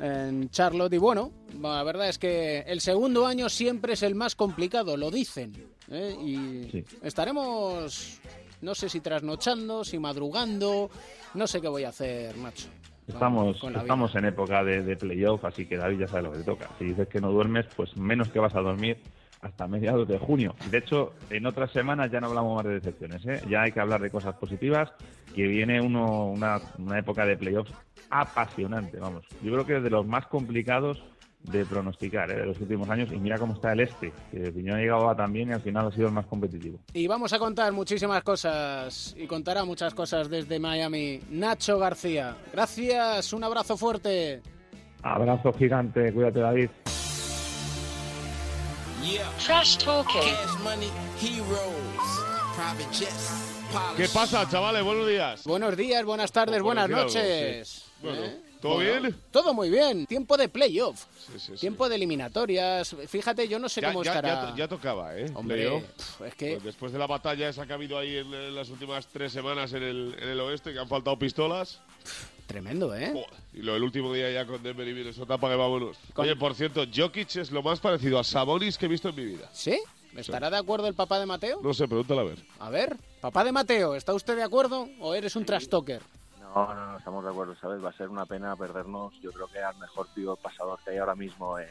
[0.00, 0.92] en Charlotte.
[0.92, 5.10] Y bueno, la verdad es que el segundo año siempre es el más complicado, lo
[5.10, 5.52] dicen.
[5.90, 6.16] ¿eh?
[6.24, 8.20] Y estaremos,
[8.60, 10.90] no sé si trasnochando, si madrugando,
[11.34, 12.68] no sé qué voy a hacer, macho.
[13.06, 16.44] Estamos, estamos en época de, de playoff, así que David ya sabe lo que te
[16.44, 16.70] toca.
[16.78, 18.96] Si dices que no duermes, pues menos que vas a dormir
[19.44, 20.54] hasta mediados de junio.
[20.70, 23.42] De hecho, en otras semanas ya no hablamos más de decepciones, ¿eh?
[23.48, 24.92] ya hay que hablar de cosas positivas,
[25.34, 27.72] que viene uno, una, una época de playoffs
[28.10, 29.24] apasionante, vamos.
[29.42, 31.02] Yo creo que es de los más complicados
[31.44, 32.36] de pronosticar ¿eh?
[32.36, 35.50] de los últimos años y mira cómo está el este, que Piñón ha llegado también
[35.50, 36.78] y al final ha sido el más competitivo.
[36.92, 41.20] Y vamos a contar muchísimas cosas y contará muchas cosas desde Miami.
[41.30, 44.40] Nacho García, gracias, un abrazo fuerte.
[45.02, 46.70] Abrazo gigante, cuídate David.
[49.44, 50.34] Trash Talking.
[53.98, 54.82] ¿Qué pasa, chavales?
[54.82, 55.44] Buenos días.
[55.44, 57.84] Buenos días, buenas tardes, buenas noches.
[58.00, 58.40] Bueno, ¿Eh?
[58.62, 59.16] ¿todo Bueno, bien?
[59.30, 60.06] Todo muy bien.
[60.06, 61.04] Tiempo de playoff.
[61.18, 61.60] Sí, sí, sí.
[61.60, 62.96] Tiempo de eliminatorias.
[63.06, 64.28] Fíjate, yo no sé Ya, cómo ya- estará.
[64.28, 65.30] ya to- ya tocaba, ¿eh?
[65.34, 65.82] Hombre,
[66.26, 68.70] es que Pues después de la batalla esa que ha habido ahí en, en las
[68.70, 71.80] últimas tres semanas en el, en el oeste, que han faltado pistolas.
[72.46, 73.10] Tremendo, ¿eh?
[73.12, 75.96] Joder, Y lo del último día ya con Denver y Minnesota, para que vámonos.
[76.16, 79.24] Oye, por cierto, Jokic es lo más parecido a Sabonis que he visto en mi
[79.24, 79.48] vida.
[79.52, 79.80] ¿Sí?
[80.16, 81.60] ¿Estará de acuerdo el papá de Mateo?
[81.62, 82.38] No sé, pregúntale a ver.
[82.60, 86.02] A ver, papá de Mateo, ¿está usted de acuerdo o eres un trash talker?
[86.40, 87.84] No, no, no, estamos de acuerdo, ¿sabes?
[87.84, 90.98] Va a ser una pena perdernos, yo creo que al mejor pivot pasador que hay
[90.98, 91.66] ahora mismo en,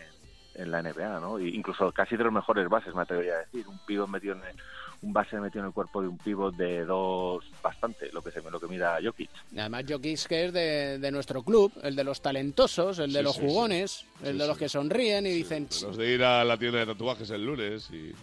[0.55, 1.39] en la NBA, ¿no?
[1.39, 3.67] Y incluso casi de los mejores bases, me atrevería a decir.
[3.67, 4.55] Un pivot metido en el-
[5.01, 8.41] un base metido en el cuerpo de un pivot de dos bastante, lo que se
[8.49, 9.29] lo que mira Jokic.
[9.57, 13.23] Además, Jokic que es de, de nuestro club, el de los talentosos, el de Sí,
[13.25, 16.45] los sí, jugones, el Sí, de los que sonríen y dicen Los de ir a
[16.45, 18.13] la tienda de tatuajes el lunes y...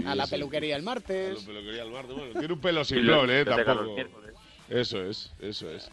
[0.00, 1.44] y a la ese- peluquería el a la martes.
[1.44, 2.16] peluquería el martes.
[2.16, 3.44] Bueno, tiene un pelo simplón, ¿eh?
[3.44, 3.94] Tampoco...
[4.70, 5.90] Eso es, eso es.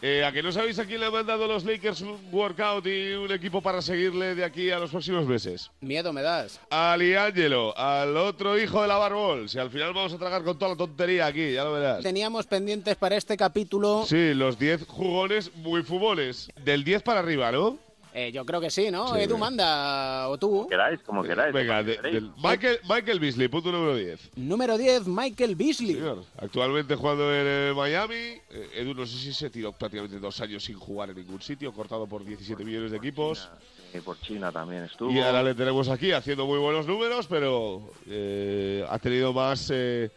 [0.00, 3.12] Eh, ¿A que no sabéis a quién le han mandado los Lakers un workout y
[3.12, 5.70] un equipo para seguirle de aquí a los próximos meses?
[5.80, 6.58] Miedo me das.
[6.70, 9.48] A Liangelo, al otro hijo de la Barbol.
[9.48, 12.02] Si al final vamos a tragar con toda la tontería aquí, ya lo verás.
[12.02, 14.04] Teníamos pendientes para este capítulo.
[14.06, 16.48] Sí, los 10 jugones muy fumones.
[16.64, 17.78] Del 10 para arriba, ¿no?
[18.16, 19.12] Eh, yo creo que sí, ¿no?
[19.12, 20.68] Sí, Edu manda, o tú.
[20.68, 21.52] Queráis, como queráis.
[21.52, 24.30] Venga, como de- del- Michael, Michael Beasley, punto número 10.
[24.36, 25.94] Número 10, Michael Beasley.
[25.94, 28.14] Señor, actualmente jugando en eh, Miami.
[28.14, 31.72] Eh, Edu, no sé si se tiró prácticamente dos años sin jugar en ningún sitio,
[31.72, 33.48] cortado por 17 millones de equipos.
[33.92, 35.10] Sí, por China también estuvo.
[35.10, 40.08] Y ahora le tenemos aquí haciendo muy buenos números, pero eh, ha tenido más eh,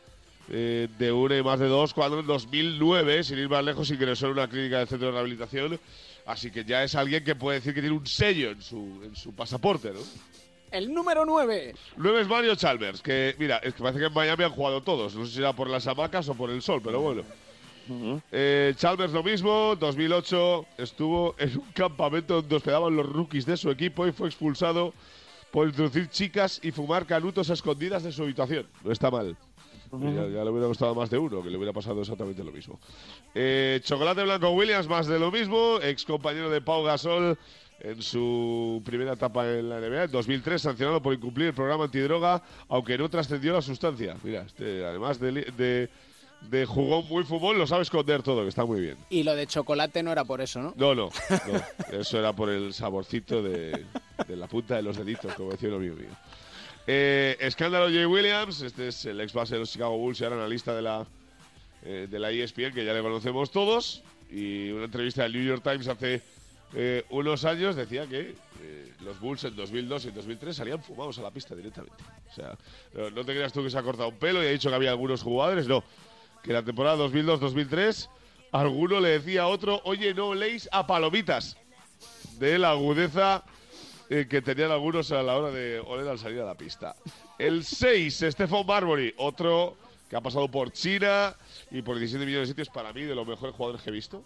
[0.51, 4.27] eh, de una y más de dos cuando en 2009, sin ir más lejos, ingresó
[4.27, 5.79] en una clínica del centro de rehabilitación.
[6.27, 9.15] Así que ya es alguien que puede decir que tiene un sello en su, en
[9.15, 10.01] su pasaporte, ¿no?
[10.71, 11.73] El número 9.
[11.95, 15.15] 9 es Mario Chalmers, que mira, es que parece que en Miami han jugado todos.
[15.15, 17.23] No sé si era por las hamacas o por el sol, pero bueno.
[18.33, 23.71] Eh, Chalmers lo mismo, 2008 estuvo en un campamento donde hospedaban los rookies de su
[23.71, 24.93] equipo y fue expulsado
[25.51, 28.67] por introducir chicas y fumar canutos a escondidas de su habitación.
[28.83, 29.37] No está mal.
[29.91, 32.79] Ya, ya le hubiera gustado más de uno, que le hubiera pasado exactamente lo mismo.
[33.33, 35.79] Eh, Chocolate Blanco Williams, más de lo mismo.
[35.81, 37.37] Ex compañero de Pau Gasol
[37.79, 42.41] en su primera etapa en la NBA, en 2003, sancionado por incumplir el programa antidroga,
[42.69, 44.15] aunque no trascendió la sustancia.
[44.23, 45.89] Mira, este, además de, de,
[46.49, 48.97] de jugón muy fumón, lo sabe esconder todo, que está muy bien.
[49.11, 50.73] Y lo de chocolate no era por eso, ¿no?
[50.75, 51.09] No, no,
[51.91, 51.97] no.
[51.99, 53.85] Eso era por el saborcito de,
[54.27, 56.09] de la punta de los deditos, como decía lo mío mío.
[56.89, 60.37] Eh, escándalo Jay Williams, este es el ex base de los Chicago Bulls y ahora
[60.37, 61.05] analista de la,
[61.83, 64.03] eh, de la ESPN, que ya le conocemos todos.
[64.31, 66.21] Y una entrevista del New York Times hace
[66.73, 71.19] eh, unos años decía que eh, los Bulls en 2002 y en 2003 salían fumados
[71.19, 72.03] a la pista directamente.
[72.31, 72.57] O sea,
[72.93, 74.75] no, no te creas tú que se ha cortado un pelo y ha dicho que
[74.75, 75.83] había algunos jugadores, no.
[76.41, 78.09] Que la temporada 2002-2003
[78.53, 81.57] alguno le decía a otro, oye, no leéis a palomitas.
[82.39, 83.43] De la agudeza
[84.09, 86.95] eh, que tenían algunos a la hora de oler al salir a la pista.
[87.37, 89.77] El 6, Stephen Marbury, otro
[90.09, 91.35] que ha pasado por China
[91.71, 94.23] y por 17 millones de sitios, para mí, de los mejores jugadores que he visto.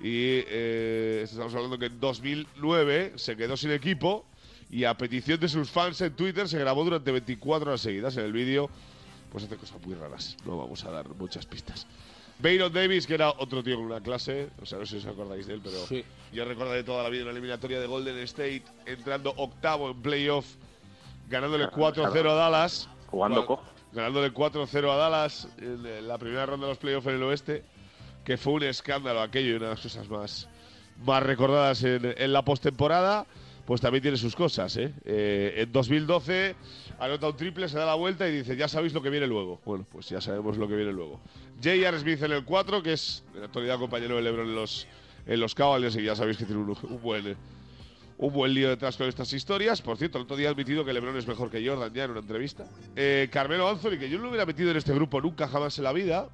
[0.00, 4.26] Y eh, estamos hablando que en 2009 se quedó sin equipo
[4.70, 8.16] y a petición de sus fans en Twitter se grabó durante 24 horas seguidas.
[8.16, 8.68] En el vídeo,
[9.30, 10.36] pues hace cosas muy raras.
[10.44, 11.86] No vamos a dar muchas pistas.
[12.42, 15.12] Bayron Davis, que era otro tío con una clase, o sea, no sé si os
[15.12, 16.04] acordáis de él, pero Sí.
[16.32, 20.46] yo recordaré toda la vida en la eliminatoria de Golden State, entrando octavo en playoff,
[21.28, 22.88] ganándole 4-0 a Dallas.
[23.06, 23.62] Jugando cojo.
[23.92, 27.62] Ganándole 4-0 a Dallas en la primera ronda de los playoffs en el oeste,
[28.24, 30.48] que fue un escándalo aquello y una de las cosas más,
[31.04, 33.26] más recordadas en, en la postemporada.
[33.66, 34.92] Pues también tiene sus cosas, ¿eh?
[35.04, 36.56] Eh, En 2012
[36.98, 39.60] anota un triple, se da la vuelta y dice, ya sabéis lo que viene luego.
[39.64, 41.20] Bueno, pues ya sabemos lo que viene luego.
[41.62, 41.98] J.R.
[41.98, 44.86] Smith en el 4, que es en la actualidad compañero de LeBron en los,
[45.26, 47.36] en los Cavaliers y ya sabéis que tiene un, un buen,
[48.18, 49.82] un buen lío detrás con estas historias.
[49.82, 52.12] Por cierto, el otro día ha admitido que LeBron es mejor que Jordan ya en
[52.12, 52.66] una entrevista.
[52.96, 55.84] Eh, Carmelo Anthony, que yo no lo hubiera metido en este grupo nunca jamás en
[55.84, 56.28] la vida,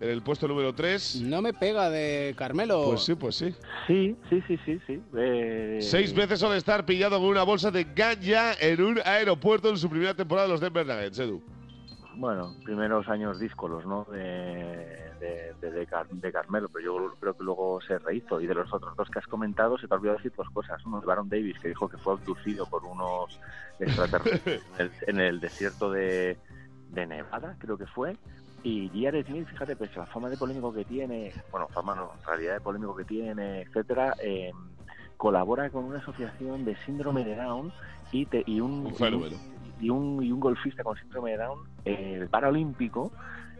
[0.00, 1.22] en el puesto número 3.
[1.22, 2.84] No me pega de Carmelo.
[2.86, 3.54] Pues sí, pues sí.
[3.86, 5.02] Sí, sí, sí, sí, sí.
[5.16, 9.76] Eh, Seis veces al estar pillado con una bolsa de ganja en un aeropuerto en
[9.76, 11.42] su primera temporada de los Denver Nuggets, Edu.
[12.16, 14.04] Bueno, primeros años díscolos, ¿no?
[14.10, 14.18] De,
[15.20, 18.40] de, de, de Car- de Carmelo, pero yo creo que luego se rehizo.
[18.40, 20.84] Y de los otros dos que has comentado, se te ha olvidado decir dos cosas.
[20.84, 23.38] Uno es Baron Davis, que dijo que fue abducido por unos
[23.78, 26.36] extraterrestres en, el, en el desierto de,
[26.90, 28.16] de Nevada, creo que fue.
[28.62, 29.24] Y J.R.
[29.24, 32.94] Smith, fíjate, pues la fama de polémico que tiene, bueno, fama no, realidad de polémico
[32.94, 34.52] que tiene, etcétera, eh,
[35.16, 37.72] colabora con una asociación de síndrome de Down
[38.12, 39.36] y, te- y un, Un fenómeno.
[39.80, 43.10] y un, y un golfista con síndrome de Down, eh, el paralímpico,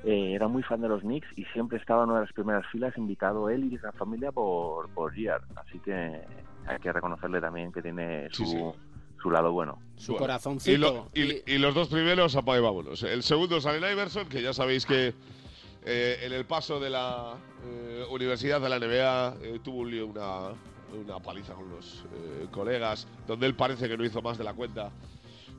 [0.05, 2.66] eh, era muy fan de los Knicks y siempre estaba en una de las primeras
[2.68, 5.42] filas, invitado él y la familia por, por Giard.
[5.57, 6.22] Así que
[6.66, 8.74] hay que reconocerle también que tiene su,
[9.21, 9.79] su lado bueno.
[9.97, 10.73] Su Bueno, corazoncito.
[10.73, 13.03] Y, lo- y- y los dos primeros, apaga y vámonos.
[13.03, 15.14] El segundo es Allen Iverson, que ya sabéis que
[15.85, 17.35] eh, en el paso de la
[17.66, 20.49] eh, universidad a la NBA eh, tuvo un lío, una,
[20.95, 24.55] una paliza con los eh, colegas, donde él parece que no hizo más de la
[24.55, 24.91] cuenta,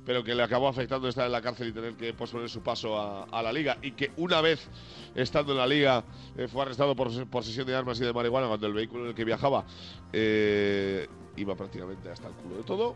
[0.06, 3.00] pero que le acabó afectando estar en la cárcel y tener que posponer su paso
[3.00, 3.78] a, a la liga.
[3.84, 4.68] Y que una vez
[5.14, 6.04] estando en la liga
[6.36, 9.16] eh, fue arrestado por posesión de armas y de marihuana cuando el vehículo en el
[9.16, 9.66] que viajaba
[10.14, 11.08] eh,
[11.38, 12.96] iba prácticamente hasta el culo de todo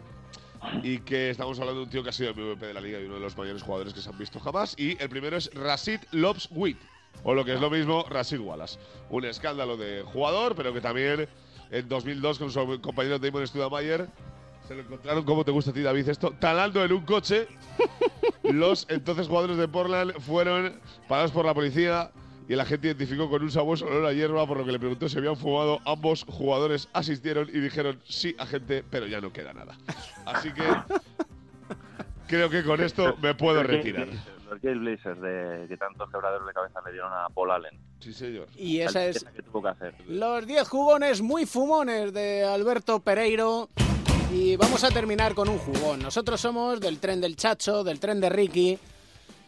[0.84, 3.00] y que estamos hablando de un tío que ha sido el MVP de la liga
[3.00, 4.76] y uno de los mayores jugadores que se han visto jamás.
[4.78, 6.78] Y el primero es Rasid Lobswit,
[7.24, 8.80] o lo que es lo mismo, Rasid Wallace.
[9.10, 11.28] Un escándalo de jugador, pero que también
[11.72, 14.08] en 2002 con su compañero Damon Studamayer
[14.68, 17.48] se lo encontraron, como te gusta a ti David esto, talando en un coche.
[18.44, 22.12] Los entonces jugadores de Portland fueron parados por la policía
[22.48, 25.10] y el agente identificó con un sabueso olor a hierba, por lo que le preguntó
[25.10, 25.80] si habían fumado.
[25.86, 29.78] Ambos jugadores asistieron y dijeron sí, agente, pero ya no queda nada.
[30.26, 30.64] Así que
[32.28, 34.08] creo que con esto me puedo retirar.
[34.50, 37.80] Los Gay Blazers de que tantos quebraderos de cabeza le dieron a Paul Allen.
[38.00, 38.48] Sí, señor.
[38.56, 39.96] Y esa La es limpieza que tuvo que hacer.
[40.08, 43.70] los 10 jugones muy fumones de Alberto Pereiro.
[44.32, 46.00] Y vamos a terminar con un jugón.
[46.02, 48.78] Nosotros somos del tren del Chacho, del tren de Ricky.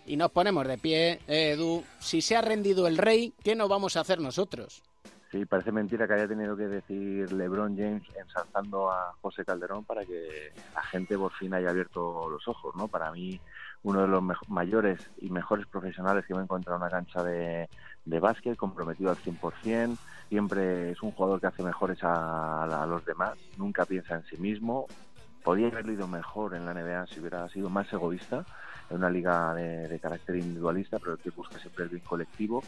[0.07, 1.19] Y nos ponemos de pie.
[1.27, 4.81] Eh, Edu, si se ha rendido el rey, ¿qué no vamos a hacer nosotros?
[5.31, 10.05] Sí, parece mentira que haya tenido que decir LeBron James ensalzando a José Calderón para
[10.05, 12.87] que la gente por fin haya abierto los ojos, ¿no?
[12.87, 13.37] Para mí,
[13.83, 17.67] uno de los mayores y mejores profesionales que me he encontrado en una cancha de,
[18.05, 19.97] de básquet, comprometido al 100%,
[20.29, 24.37] siempre es un jugador que hace mejores a, a los demás, nunca piensa en sí
[24.37, 24.87] mismo,
[25.47, 28.43] podía haberlo ido mejor en la NBA si hubiera sido más egoísta
[28.89, 32.61] en una liga de, de carácter individualista, pero que busca siempre el bien colectivo.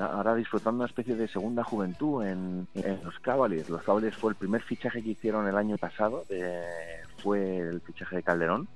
[0.00, 3.68] Ahora disfrutando una especie de segunda juventud en, en los Cavaliers.
[3.68, 6.24] Los Cavaliers fue el primer fichaje que hicieron el año pasado,
[7.22, 8.66] fue el fichaje de Calderón.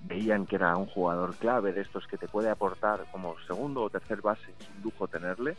[0.00, 3.90] Veían que era un jugador clave de estos que te puede aportar como segundo o
[3.90, 5.56] tercer base, es un lujo tenerle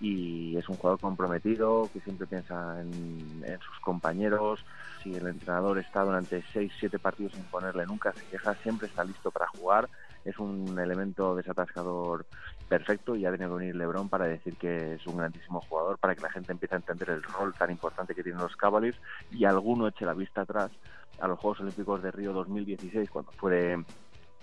[0.00, 4.64] y es un jugador comprometido que siempre piensa en, sus compañeros.
[5.02, 9.30] Si el entrenador está durante 6-7 partidos sin ponerle nunca se queja, siempre está listo
[9.30, 9.88] para jugar.
[10.24, 12.26] Es un elemento desatascador
[12.68, 16.14] perfecto y ha tenido que venir LeBron para decir que es un grandísimo jugador, para
[16.14, 18.98] que la gente empiece a entender el rol tan importante que tienen los Cavaliers
[19.30, 20.72] y alguno eche la vista atrás
[21.20, 23.82] a los Juegos Olímpicos de Río 2016 cuando fue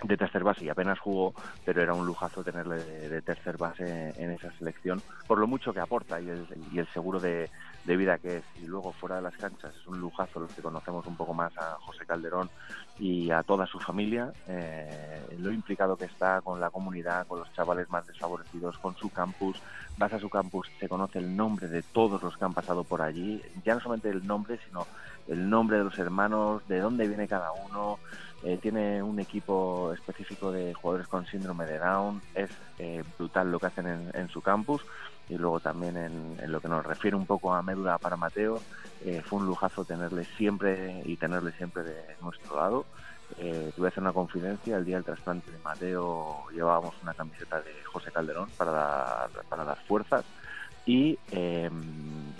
[0.06, 1.34] de tercer base y apenas jugó,
[1.64, 5.72] pero era un lujazo tenerle de, de tercer base en esa selección, por lo mucho
[5.72, 7.50] que aporta y el, seguro de,
[7.84, 8.44] de vida que es.
[8.62, 11.56] Y luego fuera de las canchas es un lujazo los que conocemos un poco más
[11.56, 12.50] a José Calderón
[12.98, 17.52] y a toda su familia, eh, lo implicado que está con la comunidad, con los
[17.54, 19.60] chavales más desfavorecidos, con su campus.
[19.96, 23.00] Vas a su campus, se conoce el nombre de todos los que han pasado por
[23.00, 24.86] allí, ya no solamente el nombre, sino
[25.28, 27.98] el nombre de los hermanos, de dónde viene cada uno.
[28.44, 32.20] Eh, tiene un equipo específico de jugadores con síndrome de Down.
[32.34, 34.82] Es eh, brutal lo que hacen en, en su campus.
[35.28, 38.60] Y luego también en, en lo que nos refiere un poco a Médula para Mateo,
[39.04, 42.84] eh, fue un lujazo tenerle siempre y tenerle siempre de nuestro lado.
[43.38, 47.14] Eh, te voy a hacer una confidencia, el día del trasplante de Mateo llevábamos una
[47.14, 50.24] camiseta de José Calderón para dar, para dar fuerzas
[50.86, 51.70] y eh,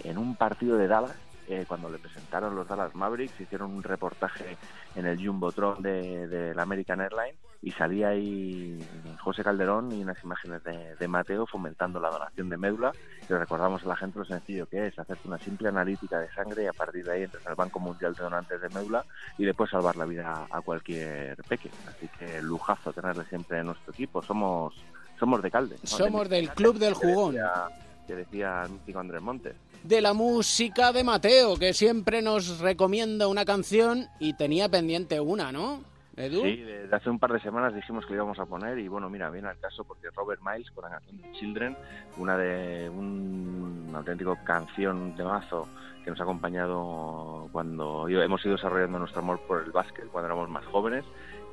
[0.04, 1.16] en un partido de Dallas,
[1.48, 4.56] eh, cuando le presentaron los Dallas Mavericks, hicieron un reportaje
[4.94, 8.78] en el Jumbotron de, de la American Airlines y salía ahí
[9.20, 12.92] José Calderón y unas imágenes de, de Mateo fomentando la donación de médula
[13.28, 16.64] y recordamos a la gente lo sencillo que es hacerte una simple analítica de sangre
[16.64, 19.04] y a partir de ahí entras al Banco Mundial de Donantes de Médula
[19.38, 21.70] y después salvar la vida a cualquier peque.
[21.88, 24.22] Así que lujazo tenerle siempre en nuestro equipo.
[24.22, 24.74] Somos
[25.18, 25.76] somos de Calde.
[25.80, 25.86] ¿no?
[25.88, 27.32] Somos De- del Club del que Jugón.
[27.34, 27.68] decía-
[28.06, 29.54] Que decía el mítico Andrés Montes.
[29.84, 35.52] De la música de Mateo, que siempre nos recomienda una canción y tenía pendiente una,
[35.52, 35.84] ¿no?
[36.16, 36.42] Edu.
[36.42, 39.10] Sí, desde hace un par de semanas dijimos que lo íbamos a poner y bueno,
[39.10, 41.76] mira, viene al caso porque Robert Miles con la canción de Children,
[42.16, 45.68] una de un auténtico canción de mazo
[46.02, 50.48] que nos ha acompañado cuando hemos ido desarrollando nuestro amor por el básquet cuando éramos
[50.48, 51.04] más jóvenes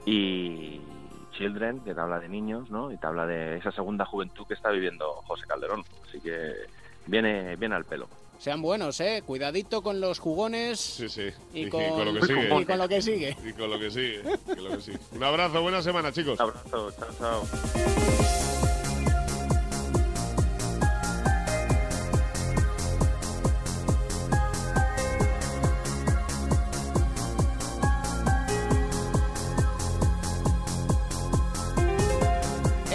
[0.05, 0.79] y
[1.34, 2.91] Children, que te habla de niños, ¿no?
[2.91, 5.84] Y te habla de esa segunda juventud que está viviendo José Calderón.
[6.07, 6.53] Así que
[7.07, 8.07] viene, viene al pelo.
[8.42, 9.22] Sean buenos, ¿eh?
[9.24, 10.80] Cuidadito con los jugones.
[10.80, 11.30] Sí, sí.
[11.54, 12.48] Y, Y con, con lo que sigue.
[12.60, 13.38] y con lo que sigue.
[13.48, 14.22] Y con lo que sigue.
[14.48, 14.98] con lo que sigue.
[15.12, 16.39] Un abrazo, buena semana, chicos.
[16.39, 18.61] Un abrazo, chao, chao.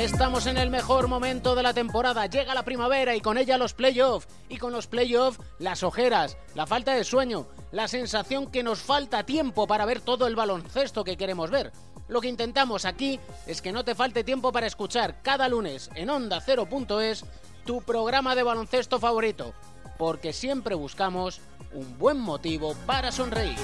[0.07, 2.27] Estamos en el mejor momento de la temporada.
[2.27, 4.29] Llega la primavera y con ella los playoffs.
[4.49, 9.27] Y con los playoffs, las ojeras, la falta de sueño, la sensación que nos falta
[9.27, 11.73] tiempo para ver todo el baloncesto que queremos ver.
[12.07, 16.09] Lo que intentamos aquí es que no te falte tiempo para escuchar cada lunes en
[16.09, 17.25] Onda 0.es
[17.65, 19.55] tu programa de baloncesto favorito.
[19.99, 21.41] Porque siempre buscamos
[21.73, 23.59] un buen motivo para sonreír.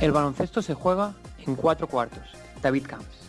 [0.00, 1.14] El baloncesto se juega
[1.46, 2.22] en cuatro cuartos.
[2.60, 3.21] David Camps.